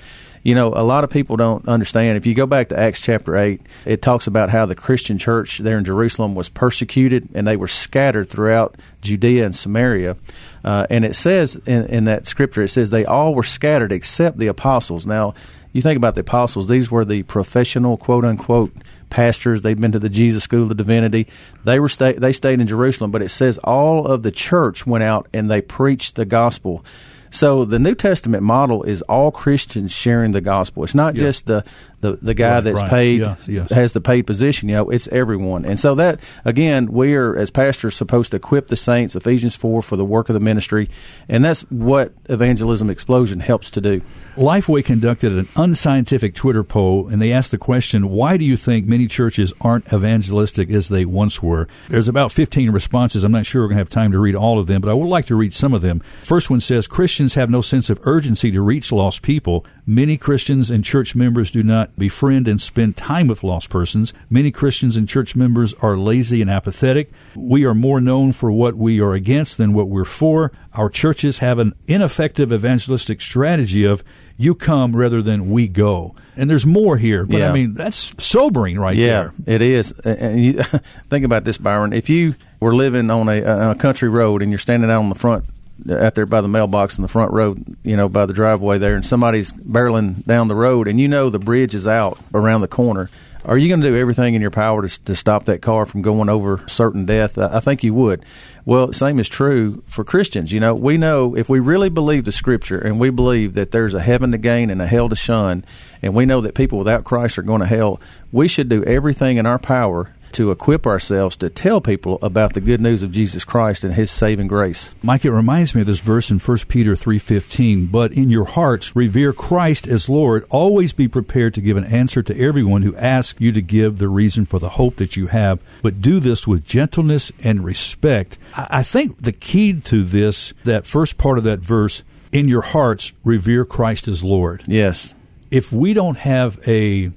You 0.41 0.56
know, 0.56 0.69
a 0.69 0.83
lot 0.83 1.03
of 1.03 1.09
people 1.09 1.35
don't 1.35 1.67
understand. 1.67 2.17
If 2.17 2.25
you 2.25 2.33
go 2.33 2.45
back 2.45 2.69
to 2.69 2.79
Acts 2.79 3.01
chapter 3.01 3.35
8, 3.35 3.61
it 3.85 4.01
talks 4.01 4.25
about 4.25 4.50
how 4.50 4.65
the 4.65 4.73
Christian 4.73 5.17
church 5.17 5.57
there 5.57 5.77
in 5.77 5.83
Jerusalem 5.83 6.33
was 6.33 6.47
persecuted 6.47 7.27
and 7.33 7.45
they 7.45 7.57
were 7.57 7.67
scattered 7.67 8.29
throughout 8.29 8.75
Judea 9.01 9.44
and 9.44 9.53
Samaria. 9.53 10.15
Uh, 10.63 10.88
and 10.89 11.03
it 11.03 11.15
says 11.15 11.57
in, 11.65 11.85
in 11.88 12.03
that 12.06 12.25
scripture, 12.25 12.63
it 12.63 12.69
says 12.69 12.89
they 12.89 13.03
all 13.03 13.35
were 13.35 13.44
scattered 13.44 13.91
except 13.91 14.38
the 14.38 14.47
apostles. 14.47 15.06
Now, 15.06 15.33
you 15.71 15.81
think 15.81 15.98
about 15.98 16.16
the 16.16 16.21
apostles; 16.21 16.68
these 16.68 16.89
were 16.89 17.06
the 17.06 17.24
professional, 17.24 17.98
quote 17.98 18.25
unquote, 18.25 18.74
pastors. 19.10 19.62
They'd 19.62 19.80
been 19.80 19.92
to 19.92 20.00
the 20.00 20.10
Jesus 20.10 20.44
School 20.44 20.71
of 20.71 20.77
Divinity. 20.77 21.27
They 21.63 21.80
were 21.80 21.89
stay, 21.89 22.13
they 22.13 22.33
stayed 22.33 22.60
in 22.60 22.68
Jerusalem, 22.68 23.12
but 23.12 23.21
it 23.21 23.30
says 23.30 23.57
all 23.60 24.06
of 24.06 24.24
the 24.24 24.31
church 24.31 24.86
went 24.86 25.04
out 25.04 25.27
and 25.33 25.50
they 25.50 25.62
preached 25.62 26.16
the 26.16 26.25
gospel. 26.25 26.83
So 27.31 27.63
the 27.63 27.80
New 27.80 27.94
Testament 27.94 28.44
model 28.44 28.83
is 28.83 29.01
all 29.04 29.31
Christians 29.31 29.92
sharing 29.92 30.31
the 30.31 30.42
gospel. 30.42 30.83
It's 30.83 30.95
not 30.95 31.13
just 31.13 31.45
the 31.45 31.63
the, 32.01 32.18
the 32.22 32.34
guy 32.34 32.56
right, 32.56 32.62
that's 32.62 32.81
right. 32.81 32.90
paid 32.90 33.22
yes, 33.22 33.48
yes. 33.48 33.72
has 33.72 33.94
the 33.94 34.01
paid 34.01 34.24
position. 34.24 34.69
You 34.69 34.75
know, 34.75 34.90
it's 34.90 35.07
everyone. 35.10 35.66
And 35.66 35.80
so 35.80 35.96
that 35.96 36.19
again, 36.46 36.92
we 36.92 37.16
are 37.16 37.36
as 37.36 37.51
pastors 37.51 37.96
supposed 37.96 38.31
to 38.31 38.38
equip 38.38 38.68
the 38.68 38.75
saints, 38.75 39.16
Ephesians 39.16 39.56
four, 39.56 39.81
for 39.81 39.96
the 39.96 40.06
work 40.06 40.30
of 40.30 40.34
the 40.34 40.40
ministry, 40.40 40.90
and 41.28 41.44
that's 41.44 41.62
what 41.63 42.13
evangelism 42.30 42.90
explosion 42.90 43.40
helps 43.40 43.72
to 43.72 43.81
do. 43.81 44.01
Lifeway 44.36 44.84
conducted 44.84 45.34
an 45.34 45.48
unscientific 45.56 46.34
Twitter 46.34 46.63
poll, 46.63 47.07
and 47.07 47.22
they 47.22 47.31
asked 47.31 47.51
the 47.51 47.57
question, 47.57 48.10
"Why 48.10 48.38
do 48.38 48.45
you 48.45 48.56
think 48.56 48.88
many 48.88 49.07
churches 49.07 49.54
aren't 49.62 49.92
evangelistic 49.92 50.69
as 50.69 50.90
they 50.90 51.06
once 51.06 51.44
were?" 51.44 51.68
There's 51.90 52.07
about 52.07 52.31
15 52.31 52.72
responses. 52.72 53.24
I'm 53.24 53.31
not 53.31 53.45
sure 53.45 53.63
we're 53.63 53.69
going 53.69 53.78
to 53.78 53.81
have 53.81 53.90
time 53.90 54.12
to 54.13 54.19
read 54.19 54.36
all 54.36 54.60
of 54.60 54.68
them, 54.68 54.81
but 54.81 54.90
I 54.90 54.94
would 54.94 55.07
like 55.07 55.25
to 55.25 55.36
read 55.36 55.54
some 55.54 55.74
of 55.74 55.81
them. 55.81 56.00
First 56.24 56.50
one 56.50 56.60
says 56.60 56.88
Christians 56.88 57.34
have 57.34 57.50
no 57.50 57.62
sense 57.62 57.90
of 57.90 58.00
urgency 58.04 58.52
to 58.52 58.62
reach 58.62 58.92
lost 58.92 59.22
people. 59.22 59.66
Many 59.89 60.18
Christians 60.18 60.69
and 60.69 60.86
church 60.86 61.15
members 61.15 61.50
do 61.50 61.63
not 61.63 61.97
befriend 61.97 62.47
and 62.47 62.62
spend 62.62 62.95
time 62.95 63.25
with 63.25 63.44
lost 63.44 63.71
persons. 63.71 64.13
Many 64.30 64.51
Christians 64.51 64.95
and 64.95 65.09
church 65.09 65.36
members 65.36 65.74
are 65.81 65.97
lazy 65.97 66.44
and 66.44 66.51
apathetic. 66.51 67.09
We 67.36 67.65
are 67.65 67.74
more 67.74 68.00
known 68.00 68.31
for 68.31 68.51
what 68.51 68.75
we 68.75 69.01
are 69.01 69.15
against 69.15 69.57
than 69.57 69.74
what 69.74 69.89
we're 69.89 70.06
for. 70.06 70.51
Our 70.75 70.91
churches 70.91 71.39
have 71.39 71.57
an 71.57 71.74
ineffective 71.88 72.53
evangelistic 72.53 73.19
strategy 73.19 73.83
of 73.83 74.03
you 74.38 74.53
come 74.53 74.95
rather 74.95 75.24
than 75.24 75.50
we 75.50 75.68
go. 75.68 76.13
And 76.35 76.51
there's 76.51 76.68
more 76.68 76.97
here, 76.97 77.25
but 77.25 77.38
yeah. 77.38 77.50
I 77.50 77.51
mean 77.51 77.74
that's 77.74 78.13
sobering 78.24 78.77
right 78.77 78.95
yeah, 78.95 79.07
there. 79.07 79.33
Yeah, 79.47 79.56
it 79.56 79.62
is. 79.63 79.92
And 80.06 80.45
you 80.45 80.53
think 81.07 81.25
about 81.25 81.45
this, 81.45 81.57
Byron. 81.57 81.94
If 81.94 82.12
you 82.12 82.35
were 82.59 82.75
living 82.75 83.09
on 83.09 83.27
a, 83.27 83.71
a 83.71 83.74
country 83.75 84.07
road 84.07 84.44
and 84.44 84.51
you're 84.51 84.59
standing 84.59 84.92
out 84.92 85.00
on 85.00 85.09
the 85.09 85.15
front 85.15 85.45
out 85.92 86.16
there 86.16 86.26
by 86.26 86.42
the 86.42 86.48
mailbox 86.48 86.98
in 86.98 87.02
the 87.02 87.08
front 87.08 87.31
road, 87.31 87.78
you 87.84 87.96
know, 87.96 88.10
by 88.10 88.26
the 88.26 88.34
driveway 88.34 88.78
there, 88.78 88.96
and 88.96 89.06
somebody's 89.06 89.52
barreling 89.52 90.26
down 90.26 90.48
the 90.48 90.56
road, 90.56 90.88
and 90.88 91.00
you 91.00 91.08
know 91.08 91.30
the 91.30 91.40
bridge 91.40 91.76
is 91.76 91.88
out 91.88 92.20
around 92.34 92.62
the 92.62 92.68
corner. 92.68 93.10
Are 93.46 93.58
you 93.58 93.70
going 93.70 93.80
to 93.81 93.90
do 93.90 93.96
everything 93.96 94.36
in 94.36 94.42
your 94.42 94.52
power 94.52 94.86
to, 94.86 95.04
to 95.06 95.16
stop 95.16 95.46
that 95.46 95.62
car 95.62 95.86
from 95.86 96.02
going 96.02 96.28
over 96.28 96.68
certain 96.68 97.06
death? 97.06 97.38
I 97.38 97.62
think 97.62 97.84
you 97.84 97.94
would. 97.94 98.26
Well, 98.66 98.92
same 98.92 99.18
is 99.18 99.30
true 99.30 99.81
for 99.88 100.04
Christians. 100.04 100.52
You 100.52 100.60
know, 100.60 100.76
we 100.76 100.98
know 100.98 101.36
if 101.36 101.48
we 101.48 101.60
really 101.60 101.90
believe 101.90 102.26
the 102.26 102.34
Scripture 102.34 102.78
and 102.78 103.00
we 103.00 103.10
believe 103.10 103.54
that 103.54 103.72
there's 103.72 103.94
a 103.94 104.02
heaven 104.02 104.34
to 104.34 104.38
gain 104.38 104.70
and 104.70 104.81
a 104.81 104.88
hell 104.88 105.08
to 105.08 105.16
shun, 105.16 105.64
and 106.02 106.14
we 106.14 106.26
know 106.26 106.42
that 106.42 106.54
people 106.54 106.78
without 106.78 107.06
Christ 107.06 107.40
are 107.40 107.44
going 107.44 107.62
to 107.62 107.66
hell, 107.66 108.02
we 108.31 108.50
should 108.50 108.68
do 108.68 108.84
everything 108.84 109.38
in 109.38 109.46
our 109.46 109.58
power 109.58 110.14
to 110.34 110.52
equip 110.52 110.86
ourselves 110.86 111.36
to 111.38 111.50
tell 111.50 111.81
people 111.81 112.20
about 112.22 112.54
the 112.54 112.62
good 112.62 112.81
news 112.81 113.04
of 113.04 113.12
Jesus 113.12 113.44
Christ 113.44 113.83
and 113.83 113.94
his 113.94 114.12
saving 114.12 114.48
grace. 114.48 114.94
Mike, 115.02 115.26
it 115.26 115.31
reminds 115.31 115.74
me 115.74 115.81
of 115.81 115.88
this 115.88 116.00
verse 116.00 116.30
in 116.30 116.40
1 116.40 116.68
Peter 116.68 116.95
3:15, 116.95 117.88
"But 117.88 118.14
in 118.14 118.30
your 118.30 118.45
hearts 118.45 118.95
revere 118.95 119.33
Christ 119.33 119.88
as 119.88 120.09
Lord, 120.09 120.45
always 120.50 120.94
be 120.94 121.07
prepared 121.07 121.54
to 121.56 121.62
give 121.62 121.78
an 121.78 121.86
answer 121.86 122.21
to 122.24 122.38
everyone 122.38 122.81
who 122.81 122.95
asks 122.95 123.40
you 123.42 123.52
to 123.52 123.62
give 123.62 123.98
the 123.98 124.09
reason 124.09 124.45
for 124.45 124.59
the 124.59 124.69
hope 124.69 124.98
that 124.98 125.16
you 125.18 125.28
have, 125.28 125.59
but 125.81 126.02
do 126.02 126.19
this 126.19 126.48
with 126.48 126.66
gentleness 126.66 127.31
and 127.44 127.64
respect." 127.64 128.38
I 128.56 128.83
think 128.83 129.21
the 129.21 129.31
key 129.31 129.74
to 129.74 130.04
this, 130.04 130.54
that 130.64 130.86
first 130.86 131.18
part 131.18 131.38
of 131.38 131.44
that 131.44 131.59
verse, 131.59 132.04
in 132.31 132.48
your 132.48 132.62
hearts 132.62 133.12
revere 133.24 133.66
Christ 133.66 134.07
as 134.07 134.24
Lord. 134.24 134.64
Yes. 134.68 135.14
If 135.52 135.71
we 135.74 135.94
don't 135.94 136.18
have 136.19 136.59
a 136.68 137.12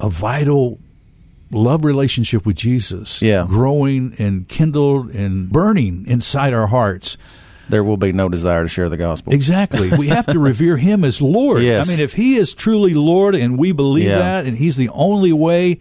a 0.00 0.08
vital 0.08 0.78
love 1.50 1.84
relationship 1.84 2.46
with 2.46 2.56
Jesus, 2.56 3.20
yeah. 3.22 3.44
growing 3.46 4.14
and 4.18 4.48
kindled 4.48 5.10
and 5.10 5.50
burning 5.50 6.06
inside 6.06 6.54
our 6.54 6.68
hearts, 6.68 7.16
there 7.68 7.84
will 7.84 7.96
be 7.96 8.12
no 8.12 8.28
desire 8.28 8.62
to 8.62 8.68
share 8.68 8.88
the 8.88 8.96
gospel. 8.96 9.32
Exactly. 9.32 9.90
We 9.96 10.08
have 10.08 10.26
to 10.26 10.38
revere 10.38 10.76
him 10.76 11.04
as 11.04 11.22
Lord. 11.22 11.62
Yes. 11.62 11.88
I 11.88 11.92
mean, 11.92 12.00
if 12.00 12.14
he 12.14 12.36
is 12.36 12.52
truly 12.52 12.94
Lord 12.94 13.34
and 13.34 13.58
we 13.58 13.72
believe 13.72 14.06
yeah. 14.06 14.18
that 14.18 14.46
and 14.46 14.56
he's 14.56 14.76
the 14.76 14.88
only 14.90 15.32
way, 15.32 15.80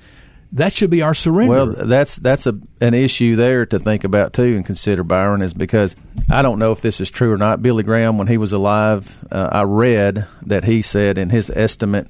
that 0.53 0.73
should 0.73 0.89
be 0.89 1.01
our 1.01 1.13
surrender. 1.13 1.53
Well, 1.53 1.88
that's 1.88 2.15
that's 2.15 2.47
a 2.47 2.59
an 2.81 2.93
issue 2.93 3.35
there 3.35 3.65
to 3.67 3.77
think 3.77 4.03
about 4.03 4.33
too 4.33 4.55
and 4.55 4.65
consider 4.65 5.03
Byron 5.03 5.41
is 5.41 5.53
because 5.53 5.95
I 6.29 6.41
don't 6.41 6.59
know 6.59 6.71
if 6.71 6.81
this 6.81 6.99
is 6.99 7.09
true 7.09 7.31
or 7.31 7.38
not. 7.38 7.61
Billy 7.61 7.83
Graham, 7.83 8.17
when 8.17 8.27
he 8.27 8.38
was 8.38 8.51
alive, 8.51 9.23
uh, 9.31 9.49
I 9.51 9.63
read 9.63 10.27
that 10.43 10.63
he 10.63 10.81
said 10.81 11.17
in 11.17 11.29
his 11.29 11.51
estimate 11.51 12.07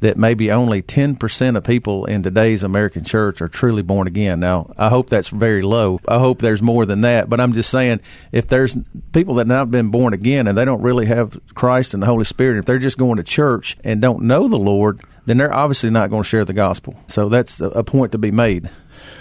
that 0.00 0.18
maybe 0.18 0.50
only 0.50 0.82
10% 0.82 1.56
of 1.56 1.64
people 1.64 2.04
in 2.04 2.22
today's 2.22 2.62
American 2.62 3.02
church 3.02 3.40
are 3.40 3.48
truly 3.48 3.82
born 3.82 4.06
again. 4.06 4.40
Now, 4.40 4.72
I 4.76 4.90
hope 4.90 5.08
that's 5.08 5.28
very 5.28 5.62
low. 5.62 6.00
I 6.06 6.18
hope 6.18 6.40
there's 6.40 6.60
more 6.60 6.84
than 6.84 7.00
that. 7.00 7.30
But 7.30 7.40
I'm 7.40 7.54
just 7.54 7.70
saying, 7.70 8.00
if 8.30 8.46
there's 8.46 8.76
people 9.12 9.34
that 9.36 9.42
have 9.42 9.48
not 9.48 9.70
been 9.70 9.90
born 9.90 10.12
again 10.12 10.46
and 10.46 10.56
they 10.56 10.64
don't 10.64 10.82
really 10.82 11.06
have 11.06 11.40
Christ 11.54 11.94
and 11.94 12.02
the 12.02 12.06
Holy 12.06 12.24
Spirit, 12.24 12.58
if 12.58 12.66
they're 12.66 12.78
just 12.78 12.98
going 12.98 13.16
to 13.16 13.22
church 13.22 13.76
and 13.84 14.02
don't 14.02 14.24
know 14.24 14.48
the 14.48 14.58
Lord, 14.58 15.00
then 15.24 15.38
they're 15.38 15.52
obviously 15.52 15.90
not 15.90 16.10
going 16.10 16.22
to 16.22 16.28
share 16.28 16.44
the 16.44 16.52
gospel. 16.52 16.94
So 17.06 17.28
that's 17.28 17.60
a 17.60 17.82
point 17.82 18.12
to 18.12 18.18
be 18.18 18.30
made. 18.30 18.70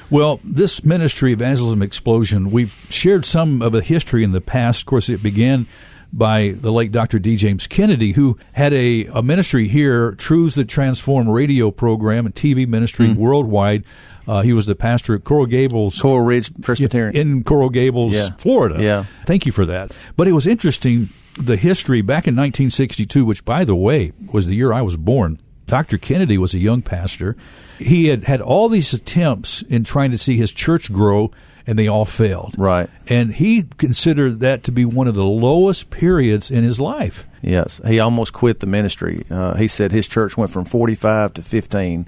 Well, 0.10 0.40
this 0.44 0.84
ministry, 0.84 1.32
Evangelism 1.32 1.82
Explosion, 1.82 2.52
we've 2.52 2.76
shared 2.90 3.26
some 3.26 3.62
of 3.62 3.72
the 3.72 3.82
history 3.82 4.24
in 4.24 4.34
the 4.34 4.42
past. 4.42 4.82
Of 4.82 4.86
course, 4.86 5.10
it 5.10 5.24
began 5.24 5.68
by 6.16 6.56
the 6.56 6.72
late 6.72 6.94
Dr. 6.94 7.20
D. 7.20 7.36
James 7.36 7.68
Kennedy, 7.68 8.14
who 8.14 8.38
had 8.54 8.74
a, 8.74 9.06
a 9.08 9.22
ministry 9.22 9.68
here, 9.68 10.14
Truths 10.14 10.56
That 10.56 10.70
Transform 10.70 11.30
radio 11.30 11.72
program 11.72 12.26
and 12.26 12.34
TV 12.34 12.66
ministry 12.66 13.10
mm. 13.10 13.18
worldwide. 13.18 13.84
Uh, 14.26 14.42
he 14.42 14.54
was 14.54 14.66
the 14.66 14.76
pastor 14.76 15.14
at 15.14 15.26
Coral 15.26 15.46
Gables, 15.46 16.02
Coral 16.02 16.22
Ridge 16.22 16.50
Presbyterian 16.62 17.16
in 17.16 17.44
Coral 17.44 17.70
Gables, 17.70 18.14
yeah. 18.14 18.30
Florida. 18.38 18.82
Yeah, 18.82 19.06
thank 19.26 19.46
you 19.46 19.52
for 19.52 19.66
that. 19.66 19.96
But 20.16 20.28
it 20.28 20.32
was 20.32 20.48
interesting 20.48 21.10
the 21.38 21.58
history 21.58 22.02
back 22.02 22.28
in 22.28 22.34
1962, 22.36 23.26
which, 23.26 23.44
by 23.44 23.66
the 23.66 23.76
way, 23.76 24.14
was 24.32 24.48
the 24.48 24.56
year 24.56 24.72
I 24.72 24.82
was 24.82 24.96
born. 24.96 25.40
Dr. 25.68 25.98
Kennedy 25.98 26.38
was 26.38 26.54
a 26.54 26.60
young 26.60 26.82
pastor. 26.82 27.36
He 27.78 28.08
had 28.08 28.24
had 28.24 28.40
all 28.40 28.70
these 28.70 28.94
attempts 28.94 29.64
in 29.64 29.84
trying 29.84 30.12
to 30.12 30.18
see 30.18 30.38
his 30.38 30.52
church 30.52 30.92
grow 30.94 31.32
and 31.68 31.78
they 31.78 31.88
all 31.88 32.06
failed. 32.06 32.56
Right. 32.58 32.90
And 33.08 33.34
he 33.34 33.64
considered 33.78 34.40
that 34.42 34.64
to 34.64 34.72
be 34.72 34.86
one 34.86 35.08
of 35.08 35.16
the 35.16 35.26
lowest 35.26 35.90
periods 35.90 36.52
in 36.52 36.64
his 36.64 36.80
life. 36.80 37.26
Yes. 37.42 37.82
He 37.86 38.00
almost 38.00 38.34
quit 38.34 38.60
the 38.60 38.68
ministry. 38.68 39.26
Uh, 39.30 39.56
he 39.56 39.68
said 39.68 39.92
his 39.92 40.08
church 40.08 40.38
went 40.38 40.52
from 40.52 40.66
45 40.66 41.34
to 41.34 41.42
15 41.42 42.08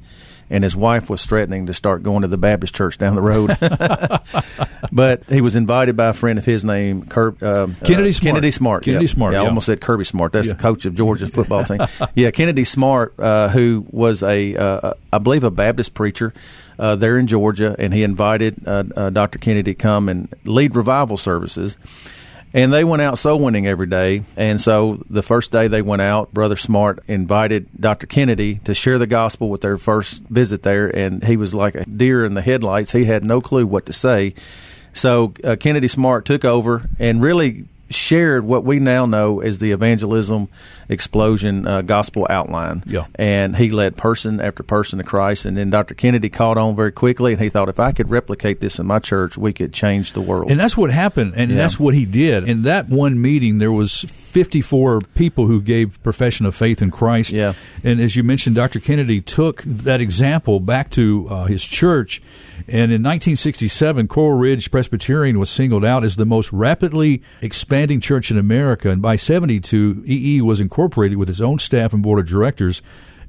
and 0.50 0.64
his 0.64 0.76
wife 0.76 1.10
was 1.10 1.26
threatening 1.26 1.66
to 1.66 1.74
start 1.74 2.04
going 2.04 2.22
to 2.22 2.28
the 2.28 2.38
Baptist 2.38 2.74
church 2.74 2.98
down 2.98 3.16
the 3.16 3.22
road. 3.22 3.58
but 4.92 5.30
he 5.30 5.42
was 5.42 5.56
invited 5.56 5.98
by 5.98 6.08
a 6.08 6.14
friend 6.14 6.40
of 6.40 6.46
his 6.46 6.64
named 6.64 7.12
uh, 7.12 7.68
Kennedy 7.84 8.12
Smart. 8.12 8.22
Kennedy 8.22 8.52
Smart. 8.52 8.84
Kennedy 8.84 9.06
yeah. 9.06 9.10
Smart. 9.10 9.34
Yeah, 9.34 9.40
yeah. 9.40 9.46
I 9.46 9.48
almost 9.48 9.66
said 9.66 9.82
Kirby 9.82 10.06
Smart. 10.06 10.32
That's 10.34 10.50
the 10.50 10.56
coach 10.56 10.86
of 10.86 10.96
Georgia's 10.96 11.34
football 11.34 11.64
team. 11.64 11.82
yeah, 12.16 12.32
Kennedy 12.32 12.64
Smart, 12.64 13.14
uh, 13.20 13.50
who 13.50 13.86
was 13.90 14.24
a, 14.24 14.56
uh, 14.56 14.94
I 15.12 15.18
believe, 15.18 15.44
a 15.44 15.52
Baptist 15.52 15.94
preacher. 15.94 16.34
Uh, 16.80 16.96
there 16.96 17.18
in 17.18 17.26
Georgia, 17.26 17.76
and 17.80 17.92
he 17.92 18.04
invited 18.04 18.56
uh, 18.68 18.84
uh, 18.96 19.10
Dr. 19.10 19.40
Kennedy 19.40 19.74
to 19.74 19.76
come 19.76 20.08
and 20.08 20.32
lead 20.46 20.76
revival 20.76 21.18
services. 21.18 21.76
And 22.54 22.72
they 22.72 22.84
went 22.84 23.02
out 23.02 23.18
soul 23.18 23.40
winning 23.40 23.68
every 23.68 23.88
day. 23.88 24.24
And 24.36 24.60
so 24.60 25.04
the 25.10 25.22
first 25.22 25.52
day 25.52 25.68
they 25.68 25.82
went 25.82 26.02
out, 26.02 26.34
Brother 26.34 26.56
Smart 26.56 27.04
invited 27.08 27.68
Dr. 27.80 28.08
Kennedy 28.08 28.60
to 28.66 28.74
share 28.74 28.98
the 28.98 29.08
gospel 29.08 29.50
with 29.50 29.62
their 29.62 29.78
first 29.78 30.24
visit 30.24 30.64
there. 30.64 30.88
And 30.88 31.24
he 31.24 31.38
was 31.38 31.54
like 31.54 31.76
a 31.76 31.86
deer 31.86 32.24
in 32.24 32.34
the 32.34 32.42
headlights. 32.42 32.94
He 32.94 33.06
had 33.06 33.24
no 33.24 33.42
clue 33.42 33.68
what 33.68 33.86
to 33.88 33.94
say. 33.94 34.34
So 34.94 35.34
uh, 35.44 35.56
Kennedy 35.60 35.88
Smart 35.88 36.26
took 36.26 36.46
over 36.46 36.90
and 36.98 37.22
really 37.22 37.66
shared 37.90 38.46
what 38.46 38.64
we 38.64 38.80
now 38.80 39.06
know 39.06 39.40
as 39.40 39.60
the 39.60 39.72
evangelism 39.72 40.48
explosion 40.90 41.68
uh, 41.68 41.82
gospel 41.82 42.28
outline. 42.30 42.84
Yeah. 42.86 43.06
And 43.16 43.56
he 43.56 43.70
led 43.70 43.98
person 43.98 44.40
after 44.40 44.64
person 44.64 45.00
to 45.00 45.04
Christ. 45.04 45.46
And 45.46 45.58
then 45.58 45.70
Dr. 45.70 45.94
Kennedy 45.94 46.30
caught 46.30 46.58
on 46.58 46.76
very 46.76 46.92
quickly, 46.92 47.34
and 47.34 47.42
he 47.42 47.50
thought, 47.50 47.70
if 47.70 47.80
I 47.80 47.92
could 47.92 48.10
replicate 48.10 48.60
this 48.60 48.80
in 48.80 48.86
my 48.86 49.00
church, 49.00 49.38
we 49.38 49.54
could 49.54 49.74
change 49.74 50.14
the 50.14 50.22
world. 50.22 50.50
And 50.50 50.60
that's 50.60 50.78
what 50.78 50.92
happened, 50.92 51.34
and 51.36 51.52
yeah. 51.52 51.58
that's 51.58 51.80
what 51.80 51.94
he 51.94 52.06
did. 52.06 52.48
In 52.48 52.64
that 52.64 52.90
one 52.90 53.22
meeting, 53.22 53.58
there 53.58 53.72
was 53.72 54.02
54 54.02 55.02
people 55.16 55.48
who 55.48 55.62
gave 55.62 56.02
profession 56.04 56.46
of 56.46 56.56
faith 56.56 56.82
in 56.82 56.92
Christ. 56.92 57.32
Yeah. 57.32 57.54
And 57.84 58.00
as 58.00 58.16
you 58.16 58.24
mentioned, 58.24 58.56
Dr. 58.56 58.80
Kennedy 58.80 59.22
took 59.22 59.62
that 59.64 60.02
example 60.02 60.60
back 60.60 60.90
to 60.92 61.28
uh, 61.30 61.46
his 61.46 61.64
church 61.64 62.22
and 62.68 62.92
in 62.92 63.04
1967, 63.04 64.08
Coral 64.08 64.38
Ridge 64.38 64.72
Presbyterian 64.72 65.40
was 65.40 65.50
singled 65.50 65.86
out 65.86 66.04
as 66.04 66.16
the 66.16 66.26
most 66.26 66.52
rapidly 66.52 67.22
expanding 67.42 68.00
church 68.00 68.32
in 68.32 68.38
America. 68.38 68.90
And 68.90 69.02
by 69.02 69.16
72, 69.16 70.04
EE 70.06 70.42
was 70.42 70.60
incorporated 70.60 71.18
with 71.18 71.30
its 71.30 71.42
own 71.42 71.60
staff 71.60 71.94
and 71.94 72.04
board 72.04 72.20
of 72.20 72.28
directors 72.28 72.82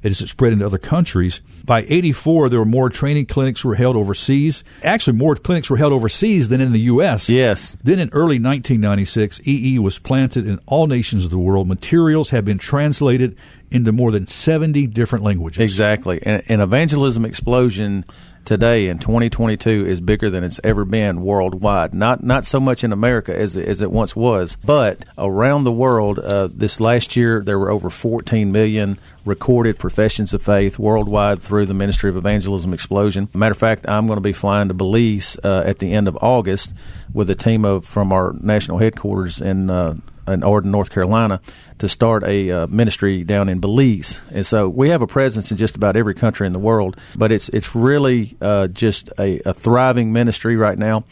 as 0.03 0.21
it 0.21 0.29
spread 0.29 0.53
into 0.53 0.65
other 0.65 0.77
countries. 0.77 1.41
By 1.65 1.81
84, 1.87 2.49
there 2.49 2.59
were 2.59 2.65
more 2.65 2.89
training 2.89 3.25
clinics 3.25 3.65
were 3.65 3.75
held 3.75 3.95
overseas. 3.95 4.63
Actually, 4.81 5.17
more 5.17 5.35
clinics 5.35 5.69
were 5.69 5.77
held 5.77 5.91
overseas 5.91 6.49
than 6.49 6.61
in 6.61 6.71
the 6.71 6.79
U.S. 6.81 7.29
Yes. 7.29 7.75
Then 7.83 7.99
in 7.99 8.09
early 8.09 8.39
1996, 8.39 9.41
EE 9.45 9.79
was 9.79 9.99
planted 9.99 10.47
in 10.47 10.59
all 10.67 10.87
nations 10.87 11.25
of 11.25 11.31
the 11.31 11.37
world. 11.37 11.67
Materials 11.67 12.29
have 12.29 12.45
been 12.45 12.57
translated 12.57 13.37
into 13.71 13.91
more 13.91 14.11
than 14.11 14.25
70 14.25 14.87
different 14.87 15.23
languages. 15.25 15.61
Exactly. 15.61 16.21
And 16.23 16.61
evangelism 16.61 17.25
explosion 17.25 18.05
today 18.49 18.87
in 18.87 18.97
2022 18.97 19.85
is 19.85 20.01
bigger 20.01 20.27
than 20.27 20.43
it's 20.43 20.59
ever 20.63 20.83
been 20.83 21.21
worldwide. 21.21 21.93
Not 21.93 22.23
not 22.23 22.45
so 22.45 22.59
much 22.59 22.83
in 22.83 22.91
America 22.91 23.31
as 23.31 23.55
as 23.55 23.79
it 23.79 23.91
once 23.91 24.15
was, 24.15 24.57
but 24.65 25.05
around 25.19 25.65
the 25.65 25.71
world. 25.71 26.17
Uh, 26.17 26.49
this 26.51 26.79
last 26.79 27.15
year, 27.15 27.43
there 27.43 27.59
were 27.59 27.69
over 27.69 27.91
14 27.91 28.51
million 28.51 28.97
recorded 29.23 29.77
professions 29.77 30.33
of 30.33 30.41
faith 30.41 30.79
worldwide 30.79 31.43
through 31.43 31.67
the 31.67 31.75
Ministry 31.75 32.09
of 32.09 32.17
Evangelism 32.17 32.73
Explosion. 32.73 33.29
Matter 33.35 33.51
of 33.51 33.59
fact, 33.59 33.87
I'm 33.87 34.07
going 34.07 34.17
to 34.17 34.21
be 34.21 34.33
flying 34.33 34.69
to 34.69 34.73
Belize 34.73 35.37
uh, 35.43 35.61
at 35.63 35.77
the 35.77 35.93
end 35.93 36.07
of 36.07 36.17
August 36.19 36.73
with 37.13 37.29
a 37.29 37.35
team 37.35 37.65
of 37.65 37.85
from 37.85 38.11
our 38.11 38.33
national 38.41 38.79
headquarters 38.79 39.39
in 39.39 39.69
uh, 39.69 39.93
in 40.31 40.43
Arden, 40.43 40.71
North 40.71 40.89
Carolina, 40.89 41.41
to 41.79 41.87
start 41.87 42.23
a 42.23 42.51
uh, 42.51 42.67
ministry 42.67 43.23
down 43.23 43.49
in 43.49 43.59
Belize. 43.59 44.21
And 44.31 44.45
so 44.45 44.67
we 44.69 44.89
have 44.89 45.01
a 45.01 45.07
presence 45.07 45.51
in 45.51 45.57
just 45.57 45.75
about 45.75 45.95
every 45.95 46.13
country 46.13 46.47
in 46.47 46.53
the 46.53 46.59
world, 46.59 46.97
but 47.15 47.31
it's 47.31 47.49
it's 47.49 47.75
really 47.75 48.37
uh, 48.41 48.67
just 48.67 49.09
a, 49.19 49.41
a 49.45 49.53
thriving 49.53 50.13
ministry 50.13 50.55
right 50.55 50.77
now. 50.77 51.03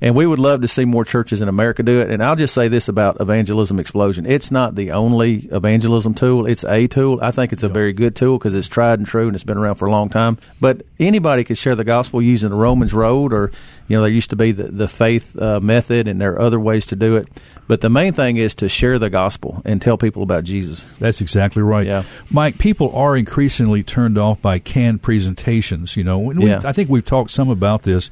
And 0.00 0.14
we 0.14 0.26
would 0.26 0.38
love 0.38 0.60
to 0.62 0.68
see 0.68 0.84
more 0.84 1.04
churches 1.04 1.42
in 1.42 1.48
America 1.48 1.82
do 1.82 2.00
it. 2.00 2.10
And 2.10 2.22
I'll 2.22 2.36
just 2.36 2.54
say 2.54 2.68
this 2.68 2.88
about 2.88 3.20
Evangelism 3.20 3.78
Explosion. 3.78 4.26
It's 4.26 4.50
not 4.50 4.74
the 4.74 4.92
only 4.92 5.48
evangelism 5.50 6.14
tool. 6.14 6.46
It's 6.46 6.64
a 6.64 6.86
tool. 6.86 7.18
I 7.22 7.30
think 7.30 7.52
it's 7.52 7.62
a 7.62 7.68
very 7.68 7.92
good 7.92 8.14
tool 8.16 8.38
because 8.38 8.54
it's 8.54 8.68
tried 8.68 8.98
and 8.98 9.06
true 9.06 9.26
and 9.26 9.34
it's 9.34 9.44
been 9.44 9.58
around 9.58 9.76
for 9.76 9.86
a 9.86 9.90
long 9.90 10.08
time. 10.08 10.38
But 10.60 10.82
anybody 10.98 11.44
could 11.44 11.58
share 11.58 11.74
the 11.74 11.84
gospel 11.84 12.20
using 12.20 12.50
the 12.50 12.56
Romans 12.56 12.92
Road 12.92 13.32
or, 13.32 13.52
you 13.88 13.96
know, 13.96 14.02
there 14.02 14.10
used 14.10 14.30
to 14.30 14.36
be 14.36 14.52
the, 14.52 14.64
the 14.64 14.88
faith 14.88 15.36
uh, 15.40 15.60
method 15.60 16.08
and 16.08 16.20
there 16.20 16.32
are 16.34 16.40
other 16.40 16.60
ways 16.60 16.86
to 16.86 16.96
do 16.96 17.16
it. 17.16 17.28
But 17.68 17.80
the 17.80 17.90
main 17.90 18.12
thing 18.12 18.36
is 18.36 18.54
to 18.56 18.68
share 18.68 18.98
the 18.98 19.10
gospel 19.10 19.60
and 19.64 19.82
tell 19.82 19.98
people 19.98 20.22
about 20.22 20.44
Jesus. 20.44 20.88
That's 20.98 21.20
exactly 21.20 21.62
right. 21.62 21.86
Yeah. 21.86 22.04
Mike, 22.30 22.58
people 22.58 22.94
are 22.94 23.16
increasingly 23.16 23.82
turned 23.82 24.18
off 24.18 24.40
by 24.40 24.58
canned 24.58 25.02
presentations. 25.02 25.96
You 25.96 26.04
know, 26.04 26.32
yeah. 26.32 26.60
I 26.64 26.72
think 26.72 26.88
we've 26.90 27.04
talked 27.04 27.32
some 27.32 27.50
about 27.50 27.82
this. 27.82 28.10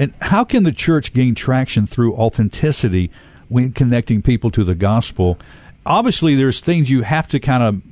And 0.00 0.14
how 0.22 0.44
can 0.44 0.62
the 0.62 0.72
church 0.72 1.12
gain 1.12 1.34
traction 1.34 1.84
through 1.84 2.14
authenticity 2.14 3.10
when 3.48 3.72
connecting 3.72 4.22
people 4.22 4.50
to 4.52 4.64
the 4.64 4.74
gospel? 4.74 5.38
Obviously, 5.84 6.34
there's 6.34 6.60
things 6.60 6.88
you 6.88 7.02
have 7.02 7.28
to 7.28 7.38
kind 7.38 7.62
of 7.62 7.82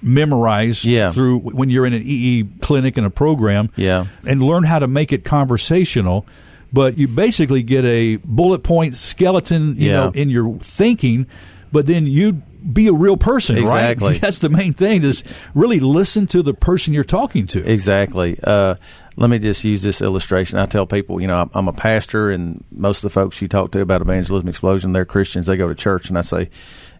memorize 0.00 0.84
yeah. 0.84 1.10
through 1.10 1.40
when 1.40 1.68
you're 1.68 1.84
in 1.84 1.92
an 1.92 2.02
EE 2.04 2.44
clinic 2.60 2.96
and 2.96 3.04
a 3.04 3.10
program 3.10 3.70
yeah. 3.74 4.06
and 4.24 4.40
learn 4.40 4.62
how 4.62 4.78
to 4.78 4.86
make 4.86 5.12
it 5.12 5.24
conversational 5.24 6.24
but 6.72 6.98
you 6.98 7.08
basically 7.08 7.64
get 7.64 7.84
a 7.84 8.16
bullet 8.24 8.62
point 8.62 8.94
skeleton 8.94 9.74
you 9.74 9.88
yeah. 9.88 10.04
know 10.04 10.10
in 10.14 10.30
your 10.30 10.56
thinking 10.60 11.26
but 11.72 11.86
then 11.86 12.06
you 12.06 12.32
be 12.72 12.86
a 12.86 12.92
real 12.92 13.16
person 13.16 13.58
exactly. 13.58 14.12
right 14.12 14.20
that's 14.20 14.38
the 14.38 14.48
main 14.48 14.72
thing 14.72 15.02
is 15.02 15.24
really 15.52 15.80
listen 15.80 16.28
to 16.28 16.42
the 16.42 16.54
person 16.54 16.94
you're 16.94 17.02
talking 17.02 17.44
to 17.46 17.68
exactly 17.68 18.38
uh, 18.44 18.76
let 19.18 19.30
me 19.30 19.40
just 19.40 19.64
use 19.64 19.82
this 19.82 20.00
illustration. 20.00 20.58
I 20.58 20.66
tell 20.66 20.86
people, 20.86 21.20
you 21.20 21.26
know, 21.26 21.50
I'm 21.52 21.66
a 21.66 21.72
pastor, 21.72 22.30
and 22.30 22.62
most 22.70 22.98
of 22.98 23.10
the 23.10 23.10
folks 23.10 23.42
you 23.42 23.48
talk 23.48 23.72
to 23.72 23.80
about 23.80 24.00
evangelism 24.00 24.48
explosion, 24.48 24.92
they're 24.92 25.04
Christians. 25.04 25.46
They 25.46 25.56
go 25.56 25.66
to 25.66 25.74
church, 25.74 26.08
and 26.08 26.16
I 26.16 26.20
say, 26.20 26.50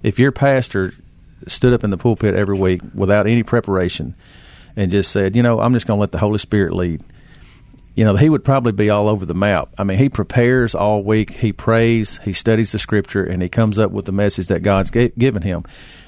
if 0.02 0.18
your 0.18 0.32
pastor 0.32 0.94
stood 1.46 1.72
up 1.72 1.84
in 1.84 1.90
the 1.90 1.96
pulpit 1.96 2.34
every 2.34 2.58
week 2.58 2.80
without 2.92 3.28
any 3.28 3.44
preparation 3.44 4.16
and 4.74 4.90
just 4.90 5.12
said, 5.12 5.36
you 5.36 5.44
know, 5.44 5.60
I'm 5.60 5.72
just 5.72 5.86
going 5.86 5.96
to 5.96 6.00
let 6.00 6.10
the 6.10 6.18
Holy 6.18 6.38
Spirit 6.38 6.72
lead, 6.72 7.04
you 7.94 8.04
know, 8.04 8.16
he 8.16 8.28
would 8.28 8.44
probably 8.44 8.72
be 8.72 8.90
all 8.90 9.06
over 9.06 9.24
the 9.24 9.34
map. 9.34 9.68
I 9.78 9.84
mean, 9.84 9.98
he 9.98 10.08
prepares 10.08 10.74
all 10.74 11.04
week, 11.04 11.30
he 11.30 11.52
prays, 11.52 12.18
he 12.24 12.32
studies 12.32 12.72
the 12.72 12.80
Scripture, 12.80 13.24
and 13.24 13.40
he 13.40 13.48
comes 13.48 13.78
up 13.78 13.92
with 13.92 14.06
the 14.06 14.12
message 14.12 14.48
that 14.48 14.64
God's 14.64 14.90
given 14.90 15.42
him. 15.42 15.62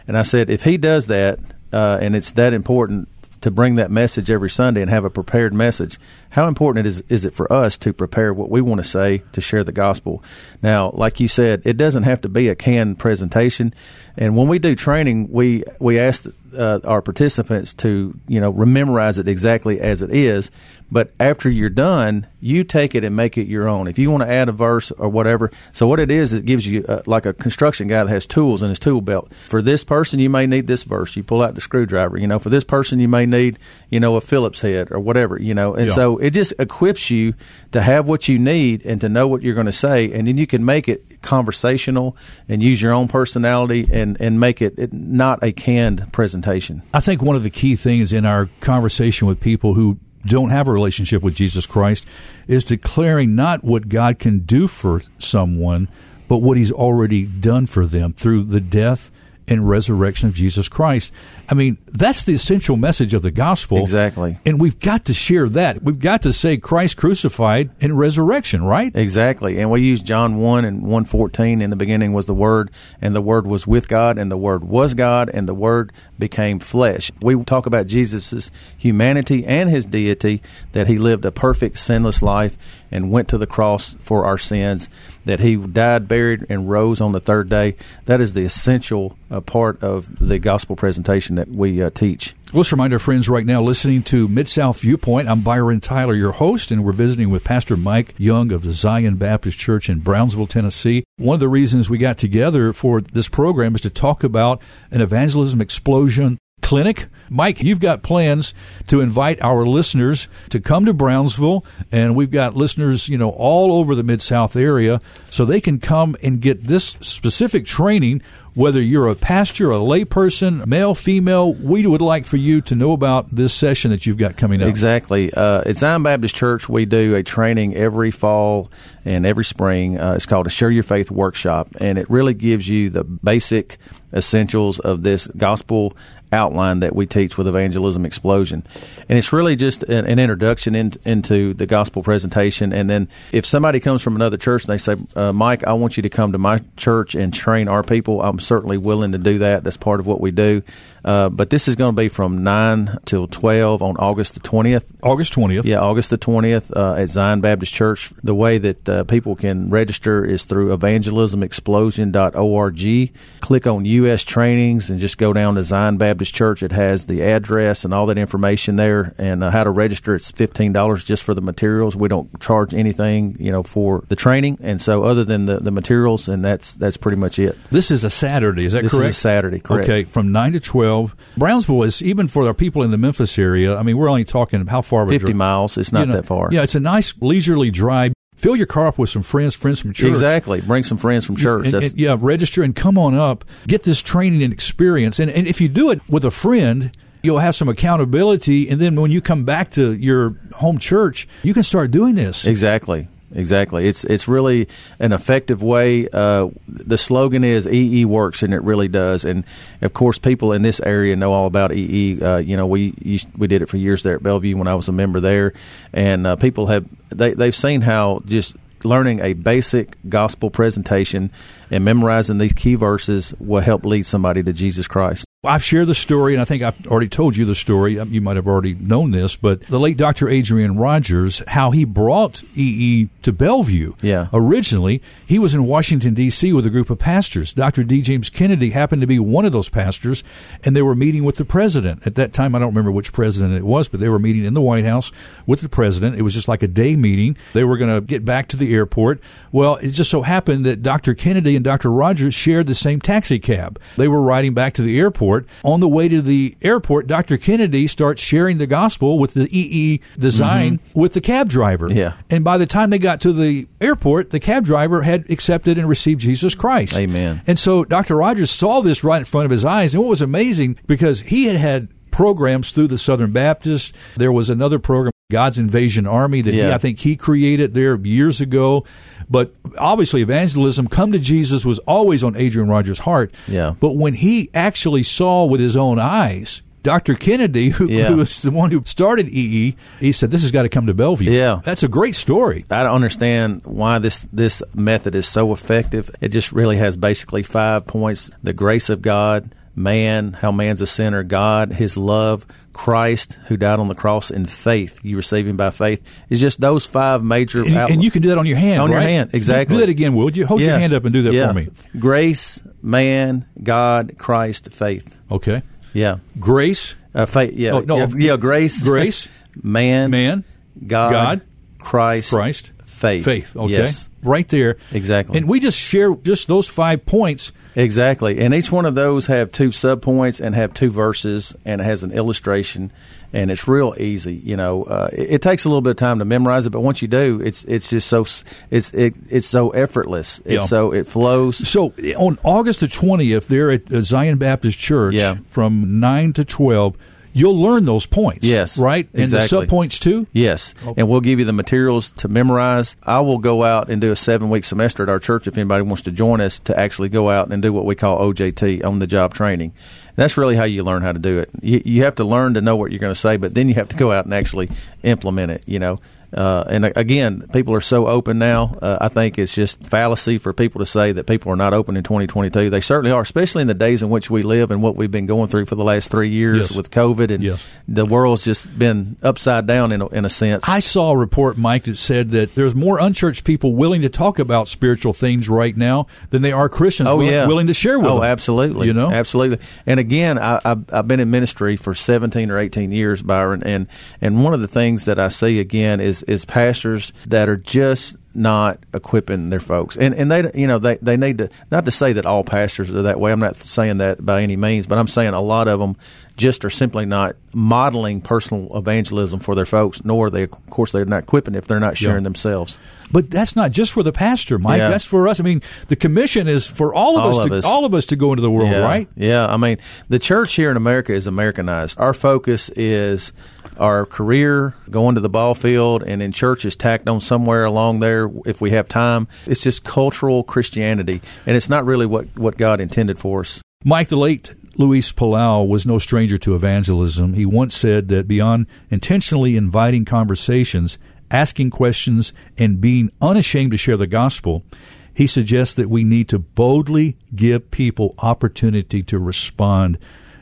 And 0.08 0.18
I 0.18 0.22
said, 0.22 0.50
if 0.50 0.64
he 0.64 0.76
does 0.76 1.06
that, 1.06 1.38
uh, 1.72 1.98
and 2.00 2.16
it's 2.16 2.32
that 2.32 2.52
important 2.52 3.08
to 3.40 3.50
bring 3.50 3.76
that 3.76 3.90
message 3.90 4.30
every 4.30 4.50
Sunday 4.50 4.82
and 4.82 4.90
have 4.90 5.04
a 5.04 5.10
prepared 5.10 5.54
message. 5.54 5.98
How 6.30 6.46
important 6.46 6.86
is 6.86 7.02
is 7.08 7.24
it 7.24 7.34
for 7.34 7.50
us 7.52 7.76
to 7.78 7.92
prepare 7.92 8.32
what 8.32 8.50
we 8.50 8.60
want 8.60 8.80
to 8.80 8.86
say 8.86 9.22
to 9.32 9.40
share 9.40 9.64
the 9.64 9.72
gospel? 9.72 10.22
Now, 10.62 10.90
like 10.92 11.20
you 11.20 11.28
said, 11.28 11.62
it 11.64 11.76
doesn't 11.76 12.04
have 12.04 12.20
to 12.22 12.28
be 12.28 12.48
a 12.48 12.54
canned 12.54 12.98
presentation. 12.98 13.74
And 14.16 14.36
when 14.36 14.48
we 14.48 14.58
do 14.58 14.74
training, 14.74 15.30
we 15.30 15.64
we 15.78 15.98
ask 15.98 16.26
uh, 16.56 16.80
our 16.84 17.02
participants 17.02 17.74
to 17.74 18.18
you 18.28 18.40
know 18.40 18.52
memorize 18.52 19.18
it 19.18 19.28
exactly 19.28 19.80
as 19.80 20.02
it 20.02 20.12
is. 20.12 20.50
But 20.90 21.12
after 21.20 21.48
you're 21.48 21.70
done, 21.70 22.26
you 22.40 22.64
take 22.64 22.94
it 22.94 23.04
and 23.04 23.14
make 23.14 23.38
it 23.38 23.46
your 23.46 23.68
own. 23.68 23.86
If 23.86 23.98
you 23.98 24.10
want 24.10 24.22
to 24.24 24.30
add 24.30 24.48
a 24.48 24.52
verse 24.52 24.90
or 24.92 25.08
whatever, 25.08 25.50
so 25.72 25.86
what 25.86 26.00
it 26.00 26.10
is, 26.10 26.32
it 26.32 26.44
gives 26.44 26.66
you 26.66 26.84
uh, 26.88 27.02
like 27.06 27.26
a 27.26 27.32
construction 27.32 27.86
guy 27.86 28.02
that 28.04 28.10
has 28.10 28.26
tools 28.26 28.62
in 28.62 28.70
his 28.70 28.78
tool 28.78 29.00
belt. 29.00 29.30
For 29.48 29.62
this 29.62 29.84
person, 29.84 30.18
you 30.18 30.30
may 30.30 30.46
need 30.46 30.66
this 30.66 30.84
verse. 30.84 31.16
You 31.16 31.22
pull 31.22 31.42
out 31.42 31.54
the 31.54 31.60
screwdriver. 31.60 32.18
You 32.18 32.26
know, 32.26 32.38
for 32.38 32.48
this 32.48 32.64
person, 32.64 32.98
you 32.98 33.08
may 33.08 33.26
need 33.26 33.58
you 33.88 34.00
know 34.00 34.16
a 34.16 34.20
Phillips 34.20 34.60
head 34.60 34.90
or 34.90 34.98
whatever. 34.98 35.40
You 35.40 35.54
know, 35.54 35.74
and 35.74 35.88
yeah. 35.88 35.94
so 35.94 36.18
it 36.18 36.30
just 36.30 36.54
equips 36.58 37.10
you 37.10 37.34
to 37.72 37.80
have 37.80 38.08
what 38.08 38.28
you 38.28 38.38
need 38.38 38.84
and 38.84 39.00
to 39.00 39.08
know 39.08 39.28
what 39.28 39.42
you're 39.42 39.54
going 39.54 39.66
to 39.66 39.72
say, 39.72 40.12
and 40.12 40.26
then 40.26 40.38
you 40.38 40.46
can 40.46 40.64
make 40.64 40.88
it 40.88 41.22
conversational 41.22 42.16
and 42.48 42.62
use 42.62 42.80
your 42.80 42.92
own 42.92 43.06
personality 43.06 43.86
and 43.92 44.20
and 44.20 44.40
make 44.40 44.60
it, 44.60 44.78
it 44.78 44.92
not 44.92 45.42
a 45.42 45.52
canned 45.52 46.12
presentation. 46.12 46.82
I 46.92 47.00
think 47.00 47.22
one 47.22 47.36
of 47.36 47.42
the 47.42 47.50
key 47.50 47.76
things 47.76 48.12
in 48.12 48.26
our 48.26 48.48
conversation 48.60 49.28
with 49.28 49.40
people 49.40 49.74
who 49.74 49.98
don't 50.24 50.50
have 50.50 50.68
a 50.68 50.72
relationship 50.72 51.22
with 51.22 51.34
Jesus 51.34 51.66
Christ 51.66 52.06
is 52.46 52.64
declaring 52.64 53.34
not 53.34 53.64
what 53.64 53.88
God 53.88 54.18
can 54.18 54.40
do 54.40 54.66
for 54.68 55.02
someone, 55.18 55.88
but 56.28 56.38
what 56.38 56.56
He's 56.56 56.72
already 56.72 57.24
done 57.24 57.66
for 57.66 57.86
them 57.86 58.12
through 58.12 58.44
the 58.44 58.60
death 58.60 59.10
and 59.50 59.68
resurrection 59.68 60.28
of 60.28 60.34
Jesus 60.34 60.68
Christ. 60.68 61.12
I 61.48 61.54
mean, 61.54 61.76
that's 61.86 62.24
the 62.24 62.32
essential 62.32 62.76
message 62.76 63.12
of 63.12 63.22
the 63.22 63.32
gospel. 63.32 63.78
Exactly. 63.78 64.38
And 64.46 64.60
we've 64.60 64.78
got 64.78 65.06
to 65.06 65.14
share 65.14 65.48
that. 65.50 65.82
We've 65.82 65.98
got 65.98 66.22
to 66.22 66.32
say 66.32 66.56
Christ 66.56 66.96
crucified 66.96 67.70
and 67.80 67.98
resurrection, 67.98 68.62
right? 68.62 68.94
Exactly. 68.94 69.60
And 69.60 69.70
we 69.70 69.82
use 69.82 70.02
John 70.02 70.36
1 70.36 70.64
and 70.64 70.82
114 70.82 71.60
in 71.60 71.70
the 71.70 71.76
beginning 71.76 72.12
was 72.12 72.26
the 72.26 72.34
word 72.34 72.70
and 73.02 73.14
the 73.14 73.20
word 73.20 73.46
was 73.46 73.66
with 73.66 73.88
God 73.88 74.16
and 74.16 74.30
the 74.30 74.36
word 74.36 74.62
was 74.62 74.94
God 74.94 75.28
and 75.28 75.48
the 75.48 75.54
word 75.54 75.92
became 76.18 76.60
flesh. 76.60 77.10
We 77.20 77.42
talk 77.44 77.66
about 77.66 77.88
Jesus' 77.88 78.50
humanity 78.78 79.44
and 79.44 79.68
his 79.68 79.84
deity 79.84 80.42
that 80.72 80.86
he 80.86 80.96
lived 80.96 81.24
a 81.24 81.32
perfect 81.32 81.78
sinless 81.78 82.22
life 82.22 82.56
and 82.90 83.12
went 83.12 83.28
to 83.28 83.38
the 83.38 83.46
cross 83.46 83.94
for 83.98 84.24
our 84.24 84.38
sins, 84.38 84.88
that 85.24 85.40
he 85.40 85.56
died, 85.56 86.08
buried, 86.08 86.46
and 86.48 86.68
rose 86.68 87.00
on 87.00 87.12
the 87.12 87.20
third 87.20 87.48
day. 87.48 87.76
That 88.06 88.20
is 88.20 88.34
the 88.34 88.44
essential 88.44 89.16
uh, 89.30 89.39
uh, 89.40 89.50
part 89.50 89.82
of 89.82 90.18
the 90.18 90.38
gospel 90.38 90.76
presentation 90.76 91.36
that 91.36 91.48
we 91.48 91.82
uh, 91.82 91.90
teach. 91.90 92.34
Let's 92.52 92.72
remind 92.72 92.92
our 92.92 92.98
friends 92.98 93.28
right 93.28 93.46
now 93.46 93.62
listening 93.62 94.02
to 94.04 94.28
Mid 94.28 94.48
South 94.48 94.80
Viewpoint. 94.80 95.28
I'm 95.28 95.42
Byron 95.42 95.80
Tyler, 95.80 96.14
your 96.14 96.32
host, 96.32 96.70
and 96.70 96.84
we're 96.84 96.92
visiting 96.92 97.30
with 97.30 97.44
Pastor 97.44 97.76
Mike 97.76 98.14
Young 98.18 98.52
of 98.52 98.64
the 98.64 98.72
Zion 98.72 99.16
Baptist 99.16 99.58
Church 99.58 99.88
in 99.88 100.00
Brownsville, 100.00 100.48
Tennessee. 100.48 101.04
One 101.16 101.34
of 101.34 101.40
the 101.40 101.48
reasons 101.48 101.88
we 101.88 101.98
got 101.98 102.18
together 102.18 102.72
for 102.72 103.00
this 103.00 103.28
program 103.28 103.74
is 103.74 103.80
to 103.82 103.90
talk 103.90 104.24
about 104.24 104.60
an 104.90 105.00
evangelism 105.00 105.60
explosion 105.60 106.38
clinic. 106.60 107.06
Mike, 107.28 107.62
you've 107.62 107.80
got 107.80 108.02
plans 108.02 108.54
to 108.86 109.00
invite 109.00 109.40
our 109.42 109.66
listeners 109.66 110.28
to 110.50 110.60
come 110.60 110.84
to 110.86 110.92
Brownsville, 110.92 111.64
and 111.90 112.14
we've 112.14 112.30
got 112.30 112.56
listeners, 112.56 113.08
you 113.08 113.18
know, 113.18 113.30
all 113.30 113.72
over 113.72 113.94
the 113.94 114.02
Mid 114.02 114.22
South 114.22 114.54
area, 114.54 115.00
so 115.30 115.44
they 115.44 115.60
can 115.60 115.78
come 115.78 116.16
and 116.22 116.40
get 116.40 116.64
this 116.64 116.96
specific 117.00 117.64
training. 117.66 118.22
Whether 118.54 118.80
you're 118.80 119.08
a 119.08 119.14
pastor, 119.14 119.70
a 119.70 119.76
layperson, 119.76 120.66
male, 120.66 120.94
female, 120.94 121.54
we 121.54 121.86
would 121.86 122.00
like 122.00 122.24
for 122.24 122.36
you 122.36 122.60
to 122.62 122.74
know 122.74 122.92
about 122.92 123.30
this 123.30 123.54
session 123.54 123.92
that 123.92 124.06
you've 124.06 124.16
got 124.16 124.36
coming 124.36 124.60
up. 124.60 124.68
Exactly. 124.68 125.32
Uh, 125.32 125.62
at 125.64 125.76
Zion 125.76 126.02
Baptist 126.02 126.34
Church, 126.34 126.68
we 126.68 126.84
do 126.84 127.14
a 127.14 127.22
training 127.22 127.76
every 127.76 128.10
fall 128.10 128.70
and 129.04 129.24
every 129.24 129.44
spring. 129.44 129.98
Uh, 129.98 130.14
it's 130.14 130.26
called 130.26 130.46
a 130.46 130.50
Share 130.50 130.70
Your 130.70 130.82
Faith 130.82 131.10
Workshop, 131.10 131.68
and 131.80 131.98
it 131.98 132.10
really 132.10 132.34
gives 132.34 132.68
you 132.68 132.90
the 132.90 133.04
basic 133.04 133.78
essentials 134.12 134.80
of 134.80 135.02
this 135.02 135.28
gospel 135.28 135.96
outline 136.32 136.80
that 136.80 136.94
we 136.94 137.06
teach 137.06 137.36
with 137.36 137.48
Evangelism 137.48 138.06
Explosion. 138.06 138.64
And 139.08 139.18
it's 139.18 139.32
really 139.32 139.56
just 139.56 139.82
an, 139.84 140.06
an 140.06 140.18
introduction 140.18 140.74
in, 140.74 140.92
into 141.04 141.54
the 141.54 141.66
gospel 141.66 142.02
presentation. 142.02 142.72
And 142.72 142.88
then 142.88 143.08
if 143.32 143.46
somebody 143.46 143.80
comes 143.80 144.02
from 144.02 144.16
another 144.16 144.36
church 144.36 144.64
and 144.64 144.72
they 144.72 144.78
say, 144.78 144.96
uh, 145.16 145.32
Mike, 145.32 145.64
I 145.64 145.72
want 145.72 145.96
you 145.96 146.02
to 146.02 146.10
come 146.10 146.32
to 146.32 146.38
my 146.38 146.60
church 146.76 147.14
and 147.14 147.32
train 147.32 147.68
our 147.68 147.82
people, 147.82 148.22
I'm 148.22 148.40
certainly 148.40 148.78
willing 148.78 149.12
to 149.12 149.18
do 149.18 149.38
that. 149.38 149.64
That's 149.64 149.76
part 149.76 150.00
of 150.00 150.06
what 150.06 150.20
we 150.20 150.30
do. 150.30 150.62
Uh, 151.04 151.28
but 151.30 151.50
this 151.50 151.68
is 151.68 151.76
going 151.76 151.94
to 151.94 152.00
be 152.00 152.08
from 152.08 152.42
9 152.42 152.98
till 153.04 153.26
12 153.26 153.82
on 153.82 153.96
August 153.96 154.34
the 154.34 154.40
20th. 154.40 154.92
August 155.02 155.34
20th. 155.34 155.64
Yeah, 155.64 155.80
August 155.80 156.10
the 156.10 156.18
20th 156.18 156.76
uh, 156.76 157.00
at 157.00 157.08
Zion 157.08 157.40
Baptist 157.40 157.72
Church. 157.72 158.12
The 158.22 158.34
way 158.34 158.58
that 158.58 158.88
uh, 158.88 159.04
people 159.04 159.34
can 159.34 159.70
register 159.70 160.24
is 160.24 160.44
through 160.44 160.76
evangelismexplosion.org. 160.76 163.12
Click 163.40 163.66
on 163.66 163.84
U.S. 163.84 164.24
trainings 164.24 164.90
and 164.90 164.98
just 164.98 165.18
go 165.18 165.32
down 165.32 165.54
to 165.54 165.62
Zion 165.64 165.96
Baptist 165.96 166.19
Church. 166.28 166.62
It 166.62 166.72
has 166.72 167.06
the 167.06 167.22
address 167.22 167.84
and 167.84 167.94
all 167.94 168.06
that 168.06 168.18
information 168.18 168.76
there 168.76 169.14
and 169.16 169.42
uh, 169.42 169.50
how 169.50 169.64
to 169.64 169.70
register. 169.70 170.14
It's 170.14 170.30
$15 170.32 171.06
just 171.06 171.22
for 171.22 171.32
the 171.32 171.40
materials. 171.40 171.96
We 171.96 172.08
don't 172.08 172.40
charge 172.40 172.74
anything, 172.74 173.36
you 173.38 173.52
know, 173.52 173.62
for 173.62 174.04
the 174.08 174.16
training. 174.16 174.58
And 174.60 174.80
so 174.80 175.04
other 175.04 175.24
than 175.24 175.46
the, 175.46 175.58
the 175.58 175.70
materials, 175.70 176.28
and 176.28 176.44
that's 176.44 176.74
that's 176.74 176.96
pretty 176.96 177.16
much 177.16 177.38
it. 177.38 177.56
This 177.70 177.90
is 177.90 178.04
a 178.04 178.10
Saturday, 178.10 178.64
is 178.64 178.72
that 178.72 178.82
this 178.82 178.92
correct? 178.92 179.06
This 179.06 179.16
is 179.16 179.18
a 179.18 179.20
Saturday, 179.20 179.60
correct. 179.60 179.88
Okay, 179.88 180.04
from 180.04 180.32
9 180.32 180.52
to 180.52 180.60
12. 180.60 181.16
Brownsville 181.36 181.82
is 181.84 182.02
even 182.02 182.28
for 182.28 182.46
our 182.46 182.54
people 182.54 182.82
in 182.82 182.90
the 182.90 182.98
Memphis 182.98 183.38
area. 183.38 183.76
I 183.76 183.82
mean, 183.82 183.96
we're 183.96 184.08
only 184.08 184.24
talking 184.24 184.66
how 184.66 184.82
far? 184.82 185.08
Fifty 185.08 185.32
miles. 185.32 185.76
It's 185.78 185.92
not 185.92 186.00
you 186.00 186.06
know, 186.06 186.12
that 186.14 186.26
far. 186.26 186.48
Yeah, 186.50 186.62
it's 186.62 186.74
a 186.74 186.80
nice 186.80 187.14
leisurely 187.20 187.70
drive. 187.70 188.12
Fill 188.40 188.56
your 188.56 188.66
car 188.66 188.86
up 188.86 188.98
with 188.98 189.10
some 189.10 189.22
friends, 189.22 189.54
friends 189.54 189.80
from 189.80 189.92
church. 189.92 190.08
Exactly. 190.08 190.62
Bring 190.62 190.82
some 190.82 190.96
friends 190.96 191.26
from 191.26 191.36
church. 191.36 191.66
And, 191.66 191.74
and, 191.74 191.98
yeah, 191.98 192.16
register 192.18 192.62
and 192.62 192.74
come 192.74 192.96
on 192.96 193.14
up. 193.14 193.44
Get 193.66 193.82
this 193.82 194.00
training 194.00 194.42
and 194.42 194.50
experience. 194.50 195.18
And, 195.18 195.30
and 195.30 195.46
if 195.46 195.60
you 195.60 195.68
do 195.68 195.90
it 195.90 196.00
with 196.08 196.24
a 196.24 196.30
friend, 196.30 196.90
you'll 197.22 197.40
have 197.40 197.54
some 197.54 197.68
accountability. 197.68 198.70
And 198.70 198.80
then 198.80 198.98
when 198.98 199.10
you 199.10 199.20
come 199.20 199.44
back 199.44 199.72
to 199.72 199.92
your 199.92 200.36
home 200.54 200.78
church, 200.78 201.28
you 201.42 201.52
can 201.52 201.62
start 201.62 201.90
doing 201.90 202.14
this. 202.14 202.46
Exactly. 202.46 203.08
Exactly. 203.32 203.86
It's 203.86 204.02
it's 204.04 204.26
really 204.26 204.68
an 204.98 205.12
effective 205.12 205.62
way. 205.62 206.08
Uh, 206.12 206.48
the 206.66 206.98
slogan 206.98 207.44
is 207.44 207.66
EE 207.66 208.04
works, 208.04 208.42
and 208.42 208.52
it 208.52 208.62
really 208.62 208.88
does. 208.88 209.24
And 209.24 209.44
of 209.82 209.92
course, 209.92 210.18
people 210.18 210.52
in 210.52 210.62
this 210.62 210.80
area 210.80 211.14
know 211.14 211.32
all 211.32 211.46
about 211.46 211.72
EE. 211.72 212.20
Uh, 212.20 212.38
you 212.38 212.56
know, 212.56 212.66
we 212.66 212.92
used, 213.00 213.28
we 213.36 213.46
did 213.46 213.62
it 213.62 213.68
for 213.68 213.76
years 213.76 214.02
there 214.02 214.16
at 214.16 214.22
Bellevue 214.22 214.56
when 214.56 214.66
I 214.66 214.74
was 214.74 214.88
a 214.88 214.92
member 214.92 215.20
there, 215.20 215.52
and 215.92 216.26
uh, 216.26 216.36
people 216.36 216.66
have 216.66 216.86
they 217.10 217.32
they've 217.34 217.54
seen 217.54 217.82
how 217.82 218.22
just 218.24 218.56
learning 218.84 219.20
a 219.20 219.34
basic 219.34 219.96
gospel 220.08 220.50
presentation 220.50 221.30
and 221.70 221.84
memorizing 221.84 222.38
these 222.38 222.54
key 222.54 222.74
verses 222.74 223.32
will 223.38 223.60
help 223.60 223.84
lead 223.84 224.06
somebody 224.06 224.42
to 224.42 224.52
Jesus 224.52 224.88
Christ. 224.88 225.24
I've 225.42 225.64
shared 225.64 225.86
the 225.86 225.94
story, 225.94 226.34
and 226.34 226.42
I 226.42 226.44
think 226.44 226.62
I've 226.62 226.86
already 226.86 227.08
told 227.08 227.34
you 227.34 227.46
the 227.46 227.54
story. 227.54 227.98
Um, 227.98 228.12
you 228.12 228.20
might 228.20 228.36
have 228.36 228.46
already 228.46 228.74
known 228.74 229.10
this, 229.10 229.36
but 229.36 229.62
the 229.68 229.80
late 229.80 229.96
Dr. 229.96 230.28
Adrian 230.28 230.76
Rogers, 230.76 231.42
how 231.48 231.70
he 231.70 231.86
brought 231.86 232.42
EE 232.54 233.08
to 233.22 233.32
Bellevue. 233.32 233.94
Yeah. 234.02 234.28
Originally, 234.34 235.00
he 235.26 235.38
was 235.38 235.54
in 235.54 235.64
Washington, 235.64 236.12
D.C. 236.12 236.52
with 236.52 236.66
a 236.66 236.70
group 236.70 236.90
of 236.90 236.98
pastors. 236.98 237.54
Dr. 237.54 237.84
D. 237.84 238.02
James 238.02 238.28
Kennedy 238.28 238.68
happened 238.68 239.00
to 239.00 239.06
be 239.06 239.18
one 239.18 239.46
of 239.46 239.52
those 239.52 239.70
pastors, 239.70 240.22
and 240.62 240.76
they 240.76 240.82
were 240.82 240.94
meeting 240.94 241.24
with 241.24 241.36
the 241.36 241.46
president. 241.46 242.06
At 242.06 242.16
that 242.16 242.34
time, 242.34 242.54
I 242.54 242.58
don't 242.58 242.68
remember 242.68 242.92
which 242.92 243.14
president 243.14 243.54
it 243.54 243.64
was, 243.64 243.88
but 243.88 243.98
they 243.98 244.10
were 244.10 244.18
meeting 244.18 244.44
in 244.44 244.52
the 244.52 244.60
White 244.60 244.84
House 244.84 245.10
with 245.46 245.62
the 245.62 245.70
president. 245.70 246.16
It 246.16 246.22
was 246.22 246.34
just 246.34 246.48
like 246.48 246.62
a 246.62 246.68
day 246.68 246.96
meeting. 246.96 247.34
They 247.54 247.64
were 247.64 247.78
going 247.78 247.94
to 247.94 248.02
get 248.02 248.26
back 248.26 248.48
to 248.48 248.58
the 248.58 248.74
airport. 248.74 249.22
Well, 249.52 249.76
it 249.76 249.92
just 249.92 250.10
so 250.10 250.20
happened 250.20 250.66
that 250.66 250.82
Dr. 250.82 251.14
Kennedy 251.14 251.56
and 251.56 251.64
Dr. 251.64 251.90
Rogers 251.90 252.34
shared 252.34 252.66
the 252.66 252.74
same 252.74 253.00
taxi 253.00 253.38
cab. 253.38 253.80
They 253.96 254.06
were 254.06 254.20
riding 254.20 254.52
back 254.52 254.74
to 254.74 254.82
the 254.82 254.98
airport. 254.98 255.29
On 255.64 255.80
the 255.80 255.88
way 255.88 256.08
to 256.08 256.22
the 256.22 256.56
airport, 256.62 257.06
Dr. 257.06 257.36
Kennedy 257.36 257.86
starts 257.86 258.22
sharing 258.22 258.58
the 258.58 258.66
gospel 258.66 259.18
with 259.18 259.34
the 259.34 259.48
EE 259.50 260.00
design 260.18 260.78
mm-hmm. 260.78 261.00
with 261.00 261.14
the 261.14 261.20
cab 261.20 261.48
driver. 261.48 261.88
Yeah. 261.90 262.14
And 262.28 262.44
by 262.44 262.58
the 262.58 262.66
time 262.66 262.90
they 262.90 262.98
got 262.98 263.20
to 263.22 263.32
the 263.32 263.66
airport, 263.80 264.30
the 264.30 264.40
cab 264.40 264.64
driver 264.64 265.02
had 265.02 265.30
accepted 265.30 265.78
and 265.78 265.88
received 265.88 266.20
Jesus 266.20 266.54
Christ. 266.54 266.96
Amen. 266.96 267.42
And 267.46 267.58
so 267.58 267.84
Dr. 267.84 268.16
Rogers 268.16 268.50
saw 268.50 268.80
this 268.80 269.04
right 269.04 269.18
in 269.18 269.24
front 269.24 269.44
of 269.44 269.50
his 269.50 269.64
eyes. 269.64 269.94
And 269.94 270.02
what 270.02 270.08
was 270.08 270.22
amazing, 270.22 270.78
because 270.86 271.20
he 271.22 271.46
had 271.46 271.56
had 271.56 271.88
programs 272.10 272.72
through 272.72 272.88
the 272.88 272.98
Southern 272.98 273.32
Baptist. 273.32 273.94
There 274.16 274.32
was 274.32 274.50
another 274.50 274.78
program, 274.78 275.12
God's 275.30 275.58
Invasion 275.58 276.06
Army, 276.06 276.42
that 276.42 276.52
yeah. 276.52 276.66
he, 276.66 276.72
I 276.72 276.78
think 276.78 276.98
he 276.98 277.16
created 277.16 277.74
there 277.74 277.96
years 277.96 278.40
ago. 278.40 278.84
But 279.30 279.54
obviously, 279.78 280.22
evangelism, 280.22 280.88
come 280.88 281.12
to 281.12 281.18
Jesus, 281.18 281.64
was 281.64 281.78
always 281.80 282.24
on 282.24 282.36
Adrian 282.36 282.68
Rogers' 282.68 282.98
heart. 282.98 283.32
Yeah. 283.46 283.74
But 283.78 283.96
when 283.96 284.14
he 284.14 284.50
actually 284.52 285.04
saw 285.04 285.44
with 285.44 285.60
his 285.60 285.76
own 285.76 286.00
eyes, 286.00 286.62
Dr. 286.82 287.14
Kennedy, 287.14 287.68
who, 287.68 287.88
yeah. 287.88 288.08
who 288.08 288.16
was 288.16 288.42
the 288.42 288.50
one 288.50 288.70
who 288.70 288.82
started 288.86 289.28
EE, 289.28 289.76
he 289.98 290.12
said, 290.12 290.30
"This 290.30 290.42
has 290.42 290.50
got 290.50 290.62
to 290.62 290.68
come 290.68 290.86
to 290.86 290.94
Bellevue." 290.94 291.30
Yeah, 291.30 291.60
that's 291.62 291.82
a 291.82 291.88
great 291.88 292.14
story. 292.14 292.64
I 292.70 292.82
don't 292.82 292.94
understand 292.94 293.62
why 293.64 293.98
this 293.98 294.26
this 294.32 294.62
method 294.74 295.14
is 295.14 295.28
so 295.28 295.52
effective. 295.52 296.10
It 296.20 296.28
just 296.28 296.52
really 296.52 296.78
has 296.78 296.96
basically 296.96 297.42
five 297.42 297.86
points: 297.86 298.30
the 298.42 298.54
grace 298.54 298.88
of 298.88 299.02
God, 299.02 299.54
man, 299.76 300.32
how 300.32 300.52
man's 300.52 300.80
a 300.80 300.86
sinner, 300.86 301.22
God, 301.22 301.72
His 301.72 301.96
love, 301.96 302.46
Christ, 302.80 303.38
who 303.44 303.58
died 303.58 303.78
on 303.78 303.88
the 303.88 303.94
cross, 303.94 304.30
in 304.30 304.46
faith. 304.46 305.00
You 305.02 305.18
receive 305.18 305.46
Him 305.46 305.58
by 305.58 305.68
faith. 305.68 306.02
It's 306.30 306.40
just 306.40 306.62
those 306.62 306.86
five 306.86 307.22
major. 307.22 307.60
And, 307.60 307.74
and 307.74 308.02
you 308.02 308.10
can 308.10 308.22
do 308.22 308.30
that 308.30 308.38
on 308.38 308.46
your 308.46 308.56
hand. 308.56 308.80
On 308.80 308.90
right? 308.90 309.02
your 309.02 309.02
hand, 309.02 309.30
exactly. 309.34 309.76
Do 309.76 309.80
that 309.80 309.90
again, 309.90 310.14
would 310.14 310.34
you? 310.34 310.46
Hold 310.46 310.62
yeah. 310.62 310.68
your 310.68 310.78
hand 310.78 310.94
up 310.94 311.04
and 311.04 311.12
do 311.12 311.20
that 311.24 311.34
yeah. 311.34 311.48
for 311.48 311.52
me. 311.52 311.68
Grace, 311.98 312.62
man, 312.80 313.44
God, 313.62 314.14
Christ, 314.16 314.72
faith. 314.72 315.20
Okay. 315.30 315.60
Yeah. 315.92 316.20
Grace. 316.38 316.94
Uh, 317.14 317.26
faith. 317.26 317.52
Yeah. 317.52 317.72
Oh, 317.72 317.80
no. 317.80 317.98
Yeah, 317.98 318.06
yeah. 318.16 318.36
Grace. 318.38 318.82
Grace. 318.82 319.28
man. 319.62 320.10
Man. 320.10 320.44
God. 320.86 321.12
God. 321.12 321.40
Christ. 321.80 322.32
Christ. 322.32 322.72
Faith. 323.00 323.24
Faith. 323.24 323.56
Okay. 323.56 323.72
Yes. 323.72 324.10
Right 324.22 324.46
there. 324.48 324.76
Exactly. 324.92 325.38
And 325.38 325.48
we 325.48 325.58
just 325.58 325.78
share 325.78 326.14
just 326.14 326.48
those 326.48 326.68
five 326.68 327.06
points. 327.06 327.50
Exactly. 327.74 328.38
And 328.40 328.54
each 328.54 328.70
one 328.70 328.84
of 328.84 328.94
those 328.94 329.26
have 329.28 329.50
two 329.52 329.70
subpoints 329.70 330.38
and 330.38 330.54
have 330.54 330.74
two 330.74 330.90
verses 330.90 331.56
and 331.64 331.80
it 331.80 331.84
has 331.84 332.02
an 332.02 332.10
illustration 332.12 332.92
and 333.32 333.50
it's 333.50 333.66
real 333.66 333.94
easy. 333.96 334.34
You 334.34 334.58
know, 334.58 334.82
uh, 334.84 335.08
it, 335.14 335.30
it, 335.30 335.42
takes 335.42 335.64
a 335.64 335.68
little 335.68 335.80
bit 335.80 335.90
of 335.90 335.96
time 335.96 336.18
to 336.18 336.26
memorize 336.26 336.66
it, 336.66 336.70
but 336.70 336.80
once 336.80 337.00
you 337.00 337.08
do, 337.08 337.40
it's 337.42 337.64
it's 337.64 337.88
just 337.88 338.08
so 338.08 338.26
it's 338.70 338.92
it, 338.92 339.14
it's 339.30 339.46
so 339.46 339.70
effortless. 339.70 340.40
It's 340.40 340.50
Yeah. 340.50 340.66
so 340.66 340.92
it 340.92 341.06
flows. 341.06 341.56
So 341.66 341.94
on 342.18 342.38
August 342.42 342.80
the 342.80 342.88
twentieth, 342.88 343.48
there 343.48 343.70
at 343.70 343.86
the 343.86 344.02
Zion 344.02 344.36
Baptist 344.36 344.78
Church, 344.78 345.14
Yeah. 345.14 345.36
from 345.48 346.00
nine 346.00 346.32
to 346.34 346.44
twelve, 346.44 346.96
you'll 347.32 347.58
learn 347.58 347.84
those 347.84 348.06
points. 348.06 348.46
Yes, 348.46 348.78
right, 348.78 349.08
and 349.12 349.22
exactly. 349.22 349.44
the 349.44 349.48
sub 349.48 349.68
points 349.68 349.98
too. 349.98 350.26
Yes, 350.32 350.74
and 350.96 351.08
we'll 351.08 351.20
give 351.20 351.38
you 351.38 351.44
the 351.44 351.52
materials 351.52 352.10
to 352.12 352.28
memorize. 352.28 352.96
I 353.02 353.20
will 353.20 353.38
go 353.38 353.62
out 353.62 353.90
and 353.90 354.00
do 354.00 354.10
a 354.10 354.16
seven 354.16 354.50
week 354.50 354.64
semester 354.64 355.02
at 355.02 355.08
our 355.08 355.18
church 355.18 355.46
if 355.46 355.56
anybody 355.56 355.82
wants 355.82 356.02
to 356.02 356.12
join 356.12 356.40
us 356.40 356.58
to 356.60 356.78
actually 356.78 357.08
go 357.08 357.30
out 357.30 357.52
and 357.52 357.62
do 357.62 357.72
what 357.72 357.84
we 357.84 357.94
call 357.94 358.18
OJT 358.18 358.84
on 358.84 358.98
the 358.98 359.06
job 359.06 359.34
training. 359.34 359.72
And 360.08 360.16
that's 360.16 360.36
really 360.36 360.56
how 360.56 360.64
you 360.64 360.82
learn 360.82 361.02
how 361.02 361.12
to 361.12 361.18
do 361.18 361.38
it. 361.38 361.50
You, 361.62 361.82
you 361.84 362.04
have 362.04 362.16
to 362.16 362.24
learn 362.24 362.54
to 362.54 362.60
know 362.60 362.76
what 362.76 362.90
you're 362.90 363.00
going 363.00 363.14
to 363.14 363.20
say, 363.20 363.36
but 363.36 363.54
then 363.54 363.68
you 363.68 363.74
have 363.74 363.88
to 363.90 363.96
go 363.96 364.12
out 364.12 364.24
and 364.24 364.34
actually 364.34 364.70
implement 365.02 365.52
it. 365.52 365.64
You 365.66 365.78
know, 365.78 366.00
uh, 366.32 366.64
and 366.68 366.84
again, 366.96 367.46
people 367.52 367.74
are 367.74 367.80
so 367.80 368.06
open 368.06 368.38
now. 368.38 368.76
Uh, 368.80 368.98
I 369.00 369.08
think 369.08 369.38
it's 369.38 369.54
just 369.54 369.82
fallacy 369.82 370.38
for 370.38 370.52
people 370.52 370.78
to 370.78 370.86
say 370.86 371.12
that 371.12 371.26
people 371.26 371.50
are 371.52 371.56
not 371.56 371.74
open 371.74 371.96
in 371.96 372.02
2022. 372.04 372.70
They 372.70 372.80
certainly 372.80 373.10
are, 373.10 373.22
especially 373.22 373.62
in 373.62 373.68
the 373.68 373.74
days 373.74 374.02
in 374.02 374.10
which 374.10 374.30
we 374.30 374.42
live 374.42 374.70
and 374.70 374.82
what 374.82 374.96
we've 374.96 375.10
been 375.10 375.26
going 375.26 375.48
through 375.48 375.66
for 375.66 375.74
the 375.74 375.84
last 375.84 376.10
three 376.10 376.28
years 376.28 376.58
Yes. 376.58 376.76
with 376.76 376.90
COVID, 376.90 377.30
and 377.30 377.42
Yes. 377.42 377.64
the 377.88 378.04
world's 378.06 378.44
just 378.44 378.78
been 378.78 379.16
upside 379.22 379.66
down 379.66 379.92
in 379.92 380.02
a, 380.02 380.06
in 380.08 380.24
a 380.24 380.28
sense. 380.28 380.68
I 380.68 380.78
saw 380.78 381.10
a 381.10 381.16
report, 381.16 381.58
Mike, 381.58 381.84
that 381.84 381.96
said 381.96 382.30
that 382.30 382.54
there's 382.54 382.74
more 382.74 382.98
unchurched 383.00 383.44
people 383.44 383.74
willing 383.74 384.02
to 384.02 384.08
talk 384.08 384.38
about 384.38 384.68
spiritual 384.68 385.12
things 385.12 385.48
right 385.48 385.76
now 385.76 386.06
than 386.30 386.42
they 386.42 386.52
are 386.52 386.68
Christians 386.68 387.08
Oh 387.08 387.16
willing, 387.16 387.32
yeah, 387.32 387.46
willing 387.46 387.66
to 387.66 387.74
share 387.74 387.98
with 387.98 388.08
Oh, 388.08 388.14
them. 388.20 388.24
absolutely. 388.24 388.86
You 388.86 388.92
know, 388.92 389.10
absolutely. 389.10 389.58
And 389.86 389.98
again, 390.00 390.38
I, 390.38 390.60
I've, 390.64 390.84
I've 390.92 391.08
been 391.08 391.20
in 391.20 391.30
ministry 391.30 391.76
for 391.76 391.94
seventeen 391.94 392.50
or 392.50 392.58
eighteen 392.58 392.92
years, 392.92 393.22
Byron, 393.22 393.62
and 393.64 393.86
and 394.20 394.42
one 394.44 394.54
of 394.54 394.60
the 394.60 394.68
things 394.68 395.04
that 395.06 395.18
I 395.18 395.28
see 395.28 395.58
again 395.60 396.00
is 396.00 396.19
is 396.24 396.44
pastors 396.44 397.12
that 397.26 397.48
are 397.48 397.56
just 397.56 398.16
not 398.34 398.78
equipping 398.94 399.48
their 399.48 399.60
folks, 399.60 399.96
and 399.96 400.14
and 400.14 400.30
they 400.30 400.50
you 400.54 400.66
know 400.66 400.78
they 400.78 400.96
they 400.98 401.16
need 401.16 401.38
to 401.38 401.50
not 401.70 401.84
to 401.84 401.90
say 401.90 402.12
that 402.12 402.26
all 402.26 402.44
pastors 402.44 402.94
are 402.94 403.02
that 403.02 403.18
way. 403.18 403.32
I'm 403.32 403.40
not 403.40 403.56
saying 403.56 403.98
that 403.98 404.24
by 404.24 404.42
any 404.42 404.56
means, 404.56 404.86
but 404.86 404.98
I'm 404.98 405.08
saying 405.08 405.34
a 405.34 405.40
lot 405.40 405.68
of 405.68 405.80
them 405.80 405.96
just 406.36 406.64
are 406.64 406.70
simply 406.70 407.06
not 407.06 407.36
modeling 407.52 408.20
personal 408.20 408.68
evangelism 408.76 409.40
for 409.40 409.54
their 409.54 409.66
folks, 409.66 410.04
nor 410.04 410.30
they 410.30 410.44
of 410.44 410.70
course 410.70 410.92
they're 410.92 411.04
not 411.04 411.24
equipping 411.24 411.54
if 411.54 411.66
they're 411.66 411.80
not 411.80 411.96
sharing 411.96 412.18
Yeah. 412.18 412.24
themselves. 412.24 412.78
But 413.12 413.28
that's 413.30 413.56
not 413.56 413.72
just 413.72 413.90
for 413.92 414.02
the 414.04 414.12
pastor, 414.12 414.56
Mike. 414.58 414.78
Yeah. 414.78 414.88
That's 414.88 415.04
for 415.04 415.26
us. 415.26 415.40
I 415.40 415.42
mean, 415.42 415.62
the 415.88 415.96
commission 415.96 416.46
is 416.46 416.68
for 416.68 416.94
all 416.94 417.16
of 417.18 417.24
All 417.24 417.30
us, 417.40 417.44
of 417.44 417.50
to, 417.50 417.58
us. 417.58 417.64
all 417.64 417.84
of 417.84 417.92
us 417.92 418.06
to 418.06 418.16
go 418.16 418.30
into 418.32 418.42
the 418.42 418.50
world, 418.50 418.70
yeah. 418.70 418.82
right? 418.82 419.08
Yeah, 419.16 419.46
I 419.48 419.56
mean, 419.56 419.78
the 420.08 420.20
church 420.20 420.54
here 420.54 420.70
in 420.70 420.76
America 420.76 421.12
is 421.12 421.26
Americanized. 421.26 421.98
Our 421.98 422.14
focus 422.14 422.68
is 422.76 423.32
our 423.78 424.06
career, 424.06 424.74
going 424.90 425.16
to 425.16 425.20
the 425.20 425.28
ball 425.28 425.54
field, 425.56 426.04
and 426.04 426.22
in 426.22 426.30
church 426.30 426.64
is 426.64 426.76
tacked 426.76 427.08
on 427.08 427.18
somewhere 427.18 427.64
along 427.64 427.98
there 428.00 428.30
if 428.46 428.60
we 428.60 428.70
have 428.70 428.86
time. 428.86 429.26
It's 429.46 429.62
just 429.62 429.82
cultural 429.82 430.44
Christianity, 430.44 431.20
and 431.46 431.56
it's 431.56 431.68
not 431.68 431.84
really 431.84 432.06
what, 432.06 432.26
what 432.38 432.56
God 432.56 432.80
intended 432.80 433.18
for 433.18 433.40
us. 433.40 433.60
Mike, 433.84 434.08
the 434.08 434.16
late 434.16 434.52
Luis 434.80 435.12
Palau 435.12 435.68
was 435.68 435.84
no 435.84 435.98
stranger 435.98 436.38
to 436.38 436.54
evangelism. 436.54 437.34
He 437.34 437.44
once 437.44 437.76
said 437.76 438.08
that 438.08 438.26
beyond 438.26 438.66
intentionally 438.88 439.54
inviting 439.54 440.06
conversations, 440.06 440.96
asking 441.30 441.68
questions, 441.68 442.32
and 442.56 442.80
being 442.80 443.10
unashamed 443.20 443.72
to 443.72 443.76
share 443.76 443.98
the 443.98 444.06
gospel, 444.06 444.64
he 445.12 445.26
suggests 445.26 445.74
that 445.74 445.90
we 445.90 446.02
need 446.02 446.30
to 446.30 446.38
boldly 446.38 447.18
give 447.34 447.70
people 447.70 448.14
opportunity 448.20 449.02
to 449.02 449.18
respond. 449.18 449.98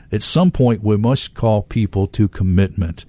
At 0.09 0.21
some 0.21 0.51
point, 0.51 0.81
we 0.81 0.95
must 0.95 1.33
call 1.33 1.63
people 1.63 2.07
to 2.07 2.29
commitment. 2.29 3.03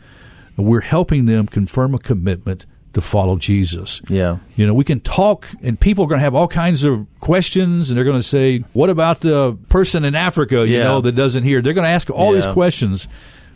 We're 0.56 0.80
helping 0.80 1.26
them 1.26 1.46
confirm 1.46 1.94
a 1.94 1.98
commitment 1.98 2.66
to 2.94 3.00
follow 3.00 3.36
Jesus. 3.36 4.00
Yeah. 4.08 4.38
You 4.56 4.66
know, 4.66 4.74
we 4.74 4.84
can 4.84 5.00
talk, 5.00 5.46
and 5.62 5.78
people 5.78 6.04
are 6.04 6.08
going 6.08 6.18
to 6.18 6.24
have 6.24 6.34
all 6.34 6.48
kinds 6.48 6.82
of 6.84 7.06
questions, 7.20 7.88
and 7.90 7.96
they're 7.96 8.04
going 8.04 8.18
to 8.18 8.22
say, 8.22 8.64
"What 8.72 8.90
about 8.90 9.20
the 9.20 9.56
person 9.68 10.04
in 10.04 10.14
Africa? 10.14 10.66
You 10.66 10.78
Yeah. 10.78 10.84
know, 10.84 11.00
that 11.00 11.12
doesn't 11.12 11.44
hear?" 11.44 11.62
They're 11.62 11.72
going 11.72 11.84
to 11.84 11.90
ask 11.90 12.10
all 12.10 12.32
these 12.32 12.46
questions, 12.46 13.06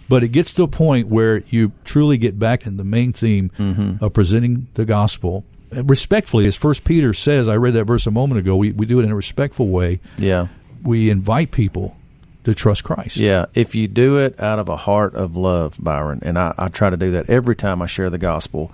but 0.09 0.23
it 0.23 0.29
gets 0.29 0.53
to 0.55 0.63
a 0.63 0.69
point 0.69 1.09
where 1.09 1.43
you 1.49 1.73
truly 1.85 2.17
get 2.17 2.39
back 2.39 2.67
in 2.67 2.77
the 2.77 2.85
main 2.85 3.13
theme 3.13 3.51
Mm-hmm. 3.59 4.05
of 4.05 4.13
presenting 4.13 4.69
the 4.75 4.85
gospel 4.85 5.45
respectfully, 5.73 6.47
as 6.47 6.55
First 6.57 6.85
Peter 6.85 7.13
says. 7.13 7.49
I 7.49 7.57
read 7.57 7.75
that 7.75 7.85
verse 7.85 8.07
a 8.07 8.11
moment 8.13 8.39
ago. 8.39 8.55
We 8.57 8.71
we 8.73 8.87
do 8.87 9.01
it 9.01 9.05
in 9.05 9.11
a 9.11 9.17
respectful 9.17 9.69
way. 9.69 9.99
Yeah. 10.19 10.47
We 10.85 11.11
invite 11.11 11.51
people 11.51 11.97
to 12.45 12.55
trust 12.55 12.85
Christ. 12.85 13.17
Yeah, 13.17 13.47
if 13.55 13.75
you 13.75 13.89
do 13.89 14.19
it 14.19 14.39
out 14.39 14.59
of 14.59 14.69
a 14.69 14.77
heart 14.77 15.15
of 15.15 15.35
love, 15.35 15.77
Byron, 15.81 16.19
and 16.23 16.39
I, 16.39 16.53
I 16.59 16.69
try 16.69 16.91
to 16.91 16.97
do 16.97 17.11
that 17.13 17.31
every 17.31 17.57
time 17.57 17.81
I 17.81 17.87
share 17.87 18.11
the 18.11 18.19
gospel, 18.19 18.71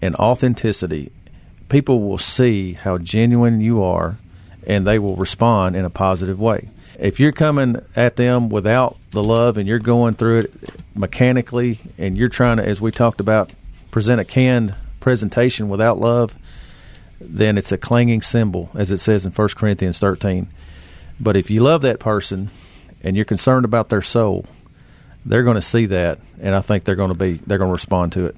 and 0.00 0.14
authenticity, 0.16 1.10
people 1.68 2.00
will 2.00 2.18
see 2.18 2.74
how 2.74 2.98
genuine 2.98 3.60
you 3.60 3.82
are, 3.82 4.18
and 4.66 4.86
they 4.86 4.98
will 4.98 5.16
respond 5.16 5.76
in 5.76 5.84
a 5.84 5.90
positive 5.90 6.40
way. 6.40 6.68
If 6.98 7.20
you're 7.20 7.32
coming 7.32 7.84
at 7.94 8.16
them 8.16 8.48
without 8.48 8.96
the 9.12 9.22
love 9.22 9.56
and 9.56 9.68
you're 9.68 9.78
going 9.78 10.14
through 10.14 10.40
it 10.40 10.52
mechanically, 10.94 11.78
and 11.96 12.16
you're 12.16 12.28
trying 12.28 12.56
to, 12.56 12.66
as 12.66 12.80
we 12.80 12.90
talked 12.90 13.20
about, 13.20 13.50
present 13.90 14.20
a 14.20 14.24
canned 14.24 14.74
presentation 15.00 15.68
without 15.68 15.98
love, 15.98 16.36
then 17.20 17.58
it's 17.58 17.72
a 17.72 17.78
clanging 17.78 18.22
cymbal, 18.22 18.70
as 18.74 18.90
it 18.90 18.98
says 18.98 19.24
in 19.24 19.32
1 19.32 19.48
Corinthians 19.56 19.98
13. 19.98 20.48
But 21.20 21.36
if 21.36 21.50
you 21.50 21.62
love 21.62 21.82
that 21.82 21.98
person 21.98 22.50
and 23.02 23.16
you're 23.16 23.24
concerned 23.24 23.64
about 23.64 23.88
their 23.88 24.02
soul, 24.02 24.46
they're 25.24 25.42
going 25.42 25.56
to 25.56 25.60
see 25.62 25.86
that, 25.86 26.18
and 26.40 26.54
I 26.54 26.60
think 26.60 26.84
they're 26.84 26.96
going 26.96 27.10
to 27.10 27.14
be 27.14 27.34
they're 27.34 27.58
going 27.58 27.68
to 27.68 27.72
respond 27.72 28.12
to 28.12 28.26
it. 28.26 28.36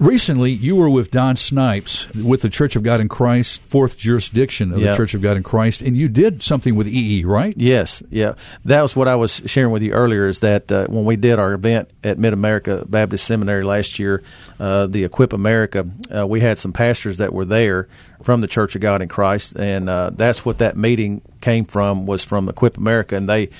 Recently, 0.00 0.50
you 0.50 0.76
were 0.76 0.88
with 0.88 1.10
Don 1.10 1.36
Snipes 1.36 2.10
with 2.14 2.40
the 2.40 2.48
Church 2.48 2.74
of 2.74 2.82
God 2.82 3.02
in 3.02 3.08
Christ, 3.10 3.60
fourth 3.62 3.98
jurisdiction 3.98 4.72
of 4.72 4.80
the 4.80 4.96
Church 4.96 5.12
of 5.12 5.20
God 5.20 5.36
in 5.36 5.42
Christ, 5.42 5.82
and 5.82 5.94
you 5.94 6.08
did 6.08 6.42
something 6.42 6.74
with 6.74 6.88
EE, 6.88 7.24
right? 7.24 7.54
Yes, 7.58 8.02
yeah, 8.08 8.32
that 8.64 8.80
was 8.80 8.96
what 8.96 9.08
I 9.08 9.16
was 9.16 9.42
sharing 9.44 9.72
with 9.72 9.82
you 9.82 9.92
earlier. 9.92 10.26
Is 10.26 10.40
that 10.40 10.72
uh, 10.72 10.86
when 10.86 11.04
we 11.04 11.16
did 11.16 11.38
our 11.38 11.52
event 11.52 11.90
at 12.02 12.18
Mid 12.18 12.32
America 12.32 12.82
Baptist 12.88 13.26
Seminary 13.26 13.62
last 13.62 13.98
year, 13.98 14.22
uh, 14.58 14.86
the 14.86 15.04
Equip 15.04 15.34
America, 15.34 15.86
uh, 16.10 16.26
we 16.26 16.40
had 16.40 16.56
some 16.56 16.72
pastors 16.72 17.18
that 17.18 17.34
were 17.34 17.44
there 17.44 17.86
from 18.22 18.40
the 18.40 18.48
Church 18.48 18.74
of 18.74 18.80
God 18.80 19.02
in 19.02 19.08
Christ, 19.08 19.54
and 19.58 19.90
uh, 19.90 20.12
that's 20.14 20.46
what 20.46 20.56
that 20.58 20.78
meeting 20.78 21.20
came 21.42 21.66
from 21.66 22.06
was 22.06 22.24
from 22.24 22.48
Equip 22.48 22.78
America, 22.78 23.16
and 23.16 23.28
they 23.28 23.50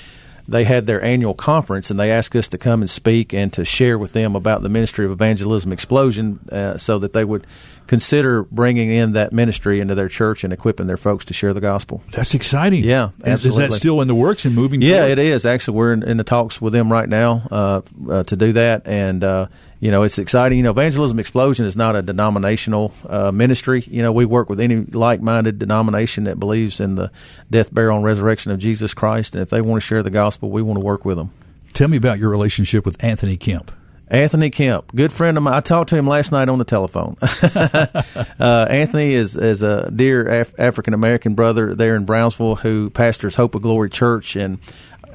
they 0.51 0.63
had 0.65 0.85
their 0.85 1.01
annual 1.03 1.33
conference 1.33 1.89
and 1.89 1.99
they 1.99 2.11
asked 2.11 2.35
us 2.35 2.47
to 2.49 2.57
come 2.57 2.81
and 2.81 2.89
speak 2.89 3.33
and 3.33 3.51
to 3.53 3.65
share 3.65 3.97
with 3.97 4.13
them 4.13 4.35
about 4.35 4.61
the 4.61 4.69
ministry 4.69 5.05
of 5.05 5.11
evangelism 5.11 5.71
explosion 5.71 6.39
uh, 6.51 6.77
so 6.77 6.99
that 6.99 7.13
they 7.13 7.23
would 7.25 7.47
consider 7.87 8.43
bringing 8.43 8.91
in 8.91 9.13
that 9.13 9.33
ministry 9.33 9.79
into 9.79 9.95
their 9.95 10.07
church 10.07 10.43
and 10.43 10.53
equipping 10.53 10.87
their 10.87 10.97
folks 10.97 11.25
to 11.25 11.33
share 11.33 11.53
the 11.53 11.59
gospel. 11.61 12.03
That's 12.11 12.33
exciting. 12.33 12.83
Yeah, 12.83 13.09
Is, 13.25 13.45
is 13.45 13.55
that 13.57 13.73
still 13.73 14.01
in 14.01 14.07
the 14.07 14.15
works 14.15 14.45
and 14.45 14.55
moving 14.55 14.81
Yeah, 14.81 14.99
forward? 14.99 15.11
it 15.11 15.19
is. 15.19 15.45
Actually, 15.45 15.77
we're 15.77 15.93
in, 15.93 16.03
in 16.03 16.17
the 16.17 16.23
talks 16.23 16.61
with 16.61 16.73
them 16.73 16.91
right 16.91 17.09
now 17.09 17.47
uh, 17.51 17.81
uh, 18.09 18.23
to 18.23 18.35
do 18.35 18.53
that, 18.53 18.87
and 18.87 19.23
uh, 19.23 19.47
you 19.81 19.89
know, 19.89 20.03
it's 20.03 20.19
exciting. 20.19 20.59
You 20.59 20.63
know, 20.63 20.71
Evangelism 20.71 21.19
Explosion 21.19 21.65
is 21.65 21.75
not 21.75 21.95
a 21.95 22.03
denominational 22.03 22.93
uh, 23.09 23.31
ministry. 23.31 23.83
You 23.87 24.03
know, 24.03 24.11
we 24.11 24.25
work 24.25 24.47
with 24.47 24.61
any 24.61 24.77
like-minded 24.77 25.57
denomination 25.57 26.25
that 26.25 26.39
believes 26.39 26.79
in 26.79 26.95
the 26.95 27.11
death, 27.49 27.73
burial, 27.73 27.97
and 27.97 28.05
resurrection 28.05 28.51
of 28.51 28.59
Jesus 28.59 28.93
Christ, 28.93 29.33
and 29.33 29.41
if 29.41 29.49
they 29.49 29.59
want 29.59 29.81
to 29.81 29.85
share 29.85 30.03
the 30.03 30.11
gospel, 30.11 30.51
we 30.51 30.61
want 30.61 30.79
to 30.79 30.85
work 30.85 31.03
with 31.03 31.17
them. 31.17 31.31
Tell 31.73 31.87
me 31.87 31.97
about 31.97 32.19
your 32.19 32.29
relationship 32.29 32.85
with 32.85 33.03
Anthony 33.03 33.37
Kemp. 33.37 33.71
Anthony 34.07 34.49
Kemp, 34.49 34.93
good 34.93 35.13
friend 35.13 35.37
of 35.37 35.43
mine. 35.43 35.53
I 35.53 35.61
talked 35.61 35.89
to 35.91 35.95
him 35.95 36.05
last 36.05 36.33
night 36.33 36.49
on 36.49 36.59
the 36.59 36.65
telephone. 36.65 37.15
uh, 37.21 38.67
Anthony 38.69 39.13
is 39.13 39.37
is 39.37 39.63
a 39.63 39.89
dear 39.89 40.41
Af- 40.41 40.53
African 40.59 40.93
American 40.93 41.33
brother 41.33 41.73
there 41.73 41.95
in 41.95 42.03
Brownsville 42.03 42.57
who 42.57 42.89
pastors 42.89 43.35
Hope 43.35 43.55
of 43.55 43.61
Glory 43.61 43.89
Church, 43.89 44.35
and 44.35 44.59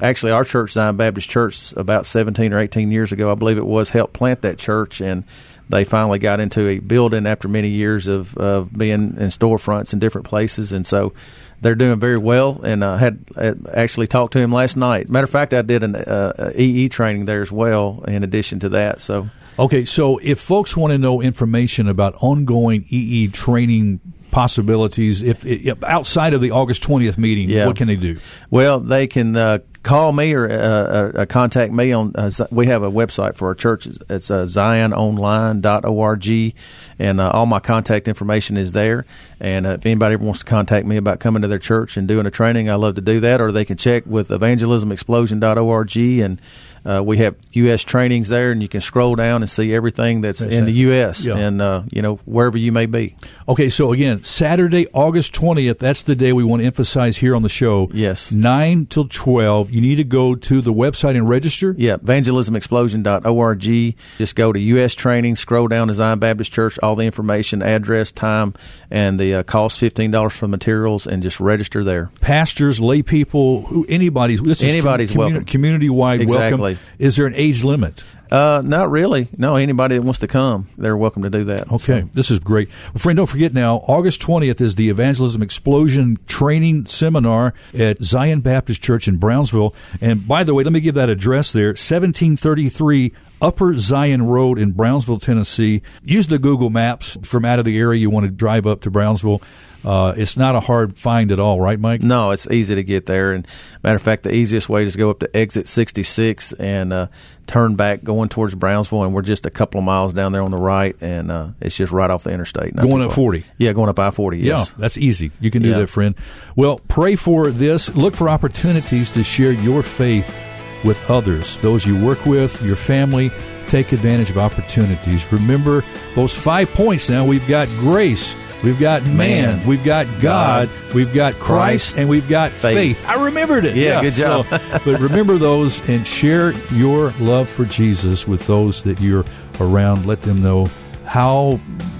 actually 0.01 0.31
our 0.31 0.43
church, 0.43 0.71
Zion 0.71 0.97
Baptist 0.97 1.29
Church, 1.29 1.73
about 1.73 2.05
seventeen 2.05 2.53
or 2.53 2.59
eighteen 2.59 2.91
years 2.91 3.11
ago, 3.11 3.31
I 3.31 3.35
believe 3.35 3.57
it 3.57 3.65
was, 3.65 3.89
helped 3.91 4.13
plant 4.13 4.41
that 4.41 4.57
church, 4.57 5.01
and 5.01 5.23
they 5.69 5.83
finally 5.83 6.19
got 6.19 6.39
into 6.39 6.67
a 6.67 6.79
building 6.79 7.27
after 7.27 7.47
many 7.47 7.67
years 7.69 8.07
of, 8.07 8.37
of 8.37 8.71
being 8.71 9.17
in 9.17 9.27
storefronts 9.29 9.91
in 9.93 9.99
different 9.99 10.25
places, 10.25 10.71
and 10.71 10.87
so 10.87 11.13
they're 11.59 11.75
doing 11.75 11.99
very 11.99 12.17
well. 12.17 12.61
And 12.63 12.85
I 12.85 12.97
had, 12.97 13.19
had 13.35 13.65
actually 13.73 14.07
talked 14.07 14.31
to 14.33 14.39
him 14.39 14.51
last 14.51 14.77
night. 14.77 15.09
Matter 15.09 15.25
of 15.25 15.29
fact, 15.29 15.53
I 15.53 15.63
did 15.63 15.83
an 15.83 15.95
uh, 15.95 16.51
EE 16.55 16.87
training 16.89 17.25
there 17.25 17.41
as 17.41 17.51
well. 17.51 18.03
In 18.07 18.23
addition 18.23 18.59
to 18.61 18.69
that, 18.69 19.01
so 19.01 19.29
Okay, 19.59 19.85
so 19.85 20.19
if 20.19 20.39
folks 20.39 20.77
want 20.77 20.91
to 20.91 20.99
know 20.99 21.19
information 21.19 21.87
about 21.87 22.13
ongoing 22.21 22.85
EE 22.89 23.27
training 23.29 23.99
possibilities, 24.29 25.23
if, 25.23 25.45
if 25.45 25.83
outside 25.83 26.33
of 26.33 26.41
the 26.41 26.51
August 26.51 26.83
twentieth 26.83 27.17
meeting, 27.17 27.49
Yeah. 27.49 27.65
what 27.65 27.75
can 27.75 27.87
they 27.87 27.95
do? 27.95 28.19
well, 28.51 28.79
they 28.79 29.07
can 29.07 29.35
uh, 29.35 29.57
call 29.87 30.11
me 30.11 30.33
or 30.33 30.49
uh, 30.49 30.53
uh, 30.53 31.11
uh, 31.15 31.25
contact 31.25 31.71
me 31.71 31.93
on. 31.93 32.11
Uh, 32.13 32.29
we 32.51 32.67
have 32.67 32.83
a 32.83 32.91
website 32.91 33.35
for 33.35 33.47
our 33.47 33.55
church. 33.55 33.87
It's, 33.87 34.29
uh, 34.29 34.43
ziononline.org, 34.43 36.55
and 36.99 37.21
uh, 37.21 37.31
all 37.31 37.45
my 37.45 37.59
contact 37.59 38.09
information 38.09 38.57
is 38.57 38.73
there. 38.73 39.05
And 39.39 39.65
uh, 39.65 39.69
if 39.71 39.85
anybody 39.85 40.15
ever 40.15 40.25
wants 40.25 40.41
to 40.41 40.45
contact 40.45 40.85
me 40.85 40.97
about 40.97 41.21
coming 41.21 41.41
to 41.41 41.47
their 41.47 41.57
church 41.57 41.95
and 41.95 42.05
doing 42.07 42.25
a 42.25 42.31
training, 42.31 42.69
I 42.69 42.75
love 42.75 42.95
to 42.95 43.01
do 43.01 43.21
that. 43.21 43.39
Or 43.39 43.53
they 43.53 43.65
can 43.65 43.77
check 43.77 44.05
with 44.05 44.27
evangelismexplosion.org 44.29 45.97
and 45.97 46.41
uh, 46.87 47.01
we 47.03 47.17
have 47.17 47.35
U.S. 47.51 47.83
trainings 47.83 48.29
there, 48.29 48.51
and 48.51 48.61
you 48.61 48.67
can 48.69 48.81
scroll 48.81 49.15
down 49.15 49.41
and 49.43 49.49
see 49.49 49.73
everything 49.73 50.21
that's 50.21 50.41
in 50.41 50.65
the 50.65 50.71
U.S. 50.71 51.25
Yeah. 51.25 51.35
and 51.35 51.61
uh, 51.61 51.83
you 51.91 52.01
know 52.01 52.15
wherever 52.25 52.57
you 52.57 52.71
may 52.71 52.85
be. 52.85 53.15
Okay, 53.49 53.69
so 53.69 53.91
again, 53.93 54.23
Saturday, 54.23 54.87
August 54.93 55.33
20th, 55.33 55.79
that's 55.79 56.03
the 56.03 56.15
day 56.15 56.33
we 56.33 56.43
want 56.43 56.61
to 56.61 56.65
emphasize 56.65 57.17
here 57.17 57.35
on 57.35 57.41
the 57.41 57.49
show. 57.49 57.89
Yes. 57.93 58.31
9 58.31 58.85
till 58.87 59.07
12. 59.07 59.71
You 59.71 59.81
need 59.81 59.95
to 59.95 60.03
go 60.03 60.35
to 60.35 60.61
the 60.61 60.73
website 60.73 61.15
and 61.15 61.27
register. 61.29 61.73
Yeah, 61.77 61.97
evangelismexplosion.org. 61.97 63.95
Just 64.17 64.35
go 64.35 64.51
to 64.53 64.59
U.S. 64.59 64.93
training, 64.93 65.35
scroll 65.35 65.67
down 65.67 65.87
to 65.87 65.93
Zion 65.93 66.19
Baptist 66.19 66.51
Church, 66.51 66.77
all 66.83 66.95
the 66.95 67.05
information, 67.05 67.61
address, 67.61 68.11
time, 68.11 68.53
and 68.91 69.19
the 69.19 69.35
uh, 69.35 69.43
cost 69.43 69.79
$15 69.81 70.31
for 70.31 70.47
materials, 70.47 71.07
and 71.07 71.23
just 71.23 71.39
register 71.39 71.83
there. 71.83 72.09
Pastors, 72.21 72.79
lay 72.79 73.01
people, 73.01 73.63
who, 73.63 73.85
anybody's, 73.89 74.41
this 74.41 74.63
Anybody's 74.63 75.11
is 75.11 75.15
commu- 75.15 75.19
welcome. 75.19 75.45
Community-wide 75.45 76.21
Exactly. 76.21 76.59
welcome. 76.61 76.76
Is 76.99 77.15
there 77.15 77.25
an 77.25 77.35
age 77.35 77.63
limit? 77.63 78.03
Uh, 78.31 78.61
not 78.65 78.89
really. 78.91 79.29
No, 79.37 79.55
anybody 79.55 79.95
that 79.95 80.01
wants 80.01 80.19
to 80.19 80.27
come, 80.27 80.67
they're 80.77 80.97
welcome 80.97 81.21
to 81.23 81.29
do 81.29 81.45
that. 81.45 81.71
Okay, 81.71 82.01
So, 82.01 82.09
this 82.11 82.29
is 82.29 82.39
great. 82.39 82.69
Well, 82.87 82.99
friend, 82.99 83.15
don't 83.15 83.25
forget 83.27 83.53
now, 83.53 83.77
August 83.87 84.21
20th 84.21 84.59
is 84.59 84.75
the 84.75 84.89
Evangelism 84.89 85.41
Explosion 85.41 86.17
Training 86.27 86.85
Seminar 86.85 87.53
at 87.73 88.03
Zion 88.03 88.41
Baptist 88.41 88.81
Church 88.81 89.07
in 89.07 89.17
Brownsville. 89.17 89.73
And 90.01 90.27
by 90.27 90.43
the 90.43 90.53
way, 90.53 90.63
let 90.63 90.73
me 90.73 90.81
give 90.81 90.95
that 90.95 91.09
address 91.09 91.51
there 91.53 91.67
1733 91.67 93.13
Upper 93.41 93.73
Zion 93.75 94.23
Road 94.23 94.57
in 94.57 94.71
Brownsville, 94.71 95.19
Tennessee. 95.19 95.81
Use 96.03 96.27
the 96.27 96.39
Google 96.39 96.69
Maps 96.69 97.17
from 97.23 97.45
out 97.45 97.59
of 97.59 97.65
the 97.65 97.77
area 97.77 97.99
you 97.99 98.09
want 98.09 98.25
to 98.25 98.31
drive 98.31 98.65
up 98.65 98.81
to 98.81 98.89
Brownsville. 98.91 99.41
Uh, 99.85 100.13
it's 100.17 100.35
not 100.35 100.55
a 100.55 100.59
hard 100.59 100.97
find 100.97 101.31
at 101.31 101.39
all, 101.39 101.61
right, 101.61 101.79
Mike? 101.79 102.01
no, 102.03 102.31
it's 102.31 102.47
easy 102.49 102.75
to 102.75 102.83
get 102.83 103.05
there. 103.05 103.31
And 103.31 103.47
matter 103.83 103.95
of 103.95 104.01
fact, 104.01 104.23
the 104.23 104.33
easiest 104.33 104.67
way 104.69 104.83
is 104.83 104.93
to 104.93 104.99
go 104.99 105.09
up 105.09 105.19
to 105.19 105.37
exit 105.37 105.67
66 105.67 106.51
and 106.53 106.91
uh, 106.91 107.07
turn 107.45 107.75
back 107.75 108.03
going 108.03 108.27
towards 108.29 108.53
Brownsville. 108.55 109.03
And 109.03 109.13
we're 109.13 109.21
just 109.21 109.45
a 109.45 109.49
couple 109.49 109.79
of 109.79 109.85
miles 109.85 110.13
down 110.13 110.31
there 110.33 110.41
on 110.41 110.51
the 110.51 110.57
right, 110.57 110.95
and 111.01 111.31
uh, 111.31 111.47
it's 111.61 111.77
just 111.77 111.91
right 111.91 112.09
off 112.09 112.23
the 112.23 112.31
interstate. 112.31 112.75
Going 112.75 113.01
up 113.01 113.11
40. 113.13 113.45
Yeah, 113.57 113.73
going 113.73 113.89
up 113.89 113.99
I 113.99 114.11
40. 114.11 114.39
Yes. 114.39 114.69
Yeah, 114.71 114.75
that's 114.77 114.97
easy. 114.97 115.31
You 115.39 115.51
can 115.51 115.61
do 115.61 115.69
Yeah. 115.69 115.79
that, 115.79 115.87
friend. 115.87 116.15
Well, 116.55 116.79
pray 116.87 117.15
for 117.15 117.47
this. 117.51 117.95
Look 117.95 118.15
for 118.15 118.29
opportunities 118.29 119.09
to 119.11 119.23
share 119.23 119.51
your 119.51 119.83
faith 119.83 120.37
with 120.83 121.09
others, 121.09 121.57
those 121.57 121.85
you 121.85 122.03
work 122.05 122.25
with, 122.25 122.61
your 122.61 122.75
family. 122.75 123.31
Take 123.67 123.91
advantage 123.91 124.29
of 124.29 124.37
opportunities. 124.37 125.29
Remember 125.31 125.83
those 126.15 126.33
five 126.33 126.71
points 126.73 127.09
now. 127.09 127.25
We've 127.25 127.45
got 127.47 127.67
grace. 127.79 128.33
We've 128.63 128.79
got 128.79 129.03
man, 129.03 129.57
Man. 129.57 129.67
we've 129.67 129.83
got 129.83 130.05
God, 130.19 130.69
God, 130.69 130.93
we've 130.95 131.13
got 131.13 131.33
Christ, 131.35 131.43
Christ, 131.91 131.97
and 131.97 132.09
we've 132.09 132.27
got 132.27 132.51
faith. 132.51 132.99
faith. 132.99 133.07
I 133.07 133.23
remembered 133.25 133.65
it. 133.65 133.75
Yeah, 133.75 134.01
good 134.01 134.13
job. 134.13 134.45
so- 134.45 134.57
but 134.85 134.99
remember 134.99 135.37
those 135.37 135.87
and 135.87 136.05
share 136.07 136.53
your 136.73 137.11
love 137.19 137.47
for 137.47 137.65
Jesus 137.65 138.27
with 138.27 138.47
those 138.47 138.83
that 138.83 138.99
you're 138.99 139.25
around. 139.59 140.05
Let 140.07 140.21
them 140.21 140.41
know 140.41 140.67
how 141.05 141.59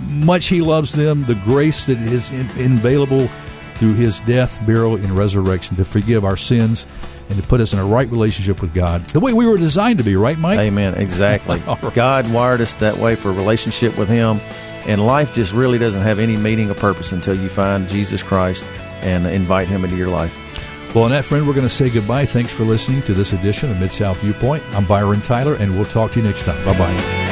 much 0.09 0.47
He 0.47 0.61
loves 0.61 0.91
them, 0.93 1.23
the 1.25 1.35
grace 1.35 1.85
that 1.85 1.99
is 1.99 2.31
in, 2.31 2.47
available 2.77 3.29
through 3.75 3.93
His 3.93 4.19
death, 4.21 4.65
burial, 4.65 4.95
and 4.95 5.11
resurrection 5.11 5.75
to 5.77 5.85
forgive 5.85 6.25
our 6.25 6.37
sins 6.37 6.87
and 7.29 7.41
to 7.41 7.47
put 7.47 7.61
us 7.61 7.73
in 7.73 7.79
a 7.79 7.85
right 7.85 8.09
relationship 8.09 8.61
with 8.61 8.73
God, 8.73 9.01
the 9.07 9.19
way 9.19 9.33
we 9.33 9.45
were 9.45 9.57
designed 9.57 9.97
to 9.99 10.03
be. 10.03 10.15
Right, 10.15 10.37
Mike? 10.37 10.59
Amen. 10.59 10.95
Exactly. 10.95 11.61
All 11.67 11.77
right. 11.81 11.93
God 11.93 12.31
wired 12.31 12.61
us 12.61 12.75
that 12.75 12.97
way 12.97 13.15
for 13.15 13.29
a 13.29 13.33
relationship 13.33 13.97
with 13.97 14.09
Him, 14.09 14.39
and 14.85 15.05
life 15.05 15.33
just 15.33 15.53
really 15.53 15.77
doesn't 15.77 16.01
have 16.01 16.19
any 16.19 16.37
meaning 16.37 16.69
or 16.69 16.75
purpose 16.75 17.11
until 17.11 17.35
you 17.35 17.49
find 17.49 17.87
Jesus 17.87 18.23
Christ 18.23 18.63
and 19.01 19.25
invite 19.27 19.67
Him 19.67 19.83
into 19.83 19.95
your 19.95 20.09
life. 20.09 20.43
Well, 20.95 21.03
on 21.03 21.11
that, 21.11 21.25
friend, 21.25 21.45
we're 21.45 21.53
going 21.53 21.67
to 21.67 21.73
say 21.73 21.89
goodbye. 21.89 22.25
Thanks 22.25 22.51
for 22.51 22.63
listening 22.63 23.01
to 23.03 23.13
this 23.13 23.33
edition 23.33 23.69
of 23.69 23.79
Mid 23.79 23.91
South 23.91 24.21
Viewpoint. 24.21 24.63
I'm 24.71 24.85
Byron 24.85 25.21
Tyler, 25.21 25.55
and 25.55 25.75
we'll 25.75 25.85
talk 25.85 26.13
to 26.13 26.19
you 26.19 26.25
next 26.25 26.45
time. 26.45 26.63
Bye 26.65 26.77
bye. 26.77 27.27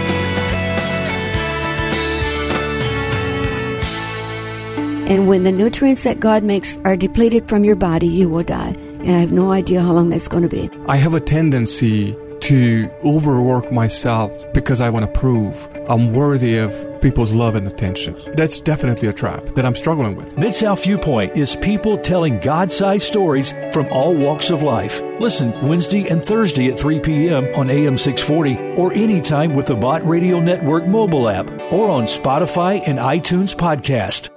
And 5.08 5.28
when 5.28 5.44
the 5.44 5.52
nutrients 5.52 6.04
that 6.04 6.20
God 6.20 6.44
makes 6.44 6.78
are 6.84 6.98
depleted 6.98 7.48
from 7.48 7.64
your 7.64 7.76
body, 7.76 8.08
you 8.08 8.28
will 8.28 8.44
die. 8.44 8.76
And 9.06 9.16
I 9.16 9.20
have 9.20 9.32
no 9.32 9.52
idea 9.52 9.82
how 9.82 9.94
long 9.94 10.10
that's 10.10 10.28
going 10.28 10.44
to 10.44 10.50
be. 10.50 10.70
I 10.88 10.98
have 10.98 11.14
a 11.14 11.20
tendency 11.20 12.16
to 12.42 12.90
overwork 13.04 13.72
myself 13.72 14.32
because 14.54 14.82
I 14.82 14.90
want 14.90 15.12
to 15.12 15.20
prove 15.20 15.68
I'm 15.90 16.14
worthy 16.14 16.58
of 16.58 16.72
people's 17.02 17.34
love 17.34 17.56
and 17.56 17.68
attention. 17.68 18.16
That's 18.36 18.60
definitely 18.60 19.08
a 19.08 19.14
trap 19.14 19.46
that 19.56 19.66
I'm 19.66 19.76
struggling 19.76 20.16
with. 20.16 20.38
Mid 20.38 20.54
South 20.54 20.84
Viewpoint 20.84 21.38
is 21.38 21.56
people 21.56 21.98
telling 21.98 22.40
God 22.40 22.72
sized 22.72 23.08
stories 23.08 23.52
from 23.74 23.88
all 23.92 24.14
walks 24.16 24.50
of 24.50 24.64
life. 24.64 25.02
Listen 25.20 25.68
Wednesday 25.68 26.08
and 26.08 26.24
Thursday 26.24 26.68
at 26.72 26.80
3 26.80 27.00
p.m. 27.00 27.46
on 27.56 27.70
AM 27.70 27.98
640 27.98 28.80
or 28.80 28.94
anytime 28.94 29.54
with 29.56 29.68
the 29.68 29.76
Bott 29.76 30.08
Radio 30.08 30.40
Network 30.40 30.88
mobile 30.88 31.30
app 31.30 31.50
or 31.72 31.90
on 31.90 32.04
Spotify 32.04 32.82
and 32.88 33.00
iTunes 33.00 33.56
podcast. 33.56 34.35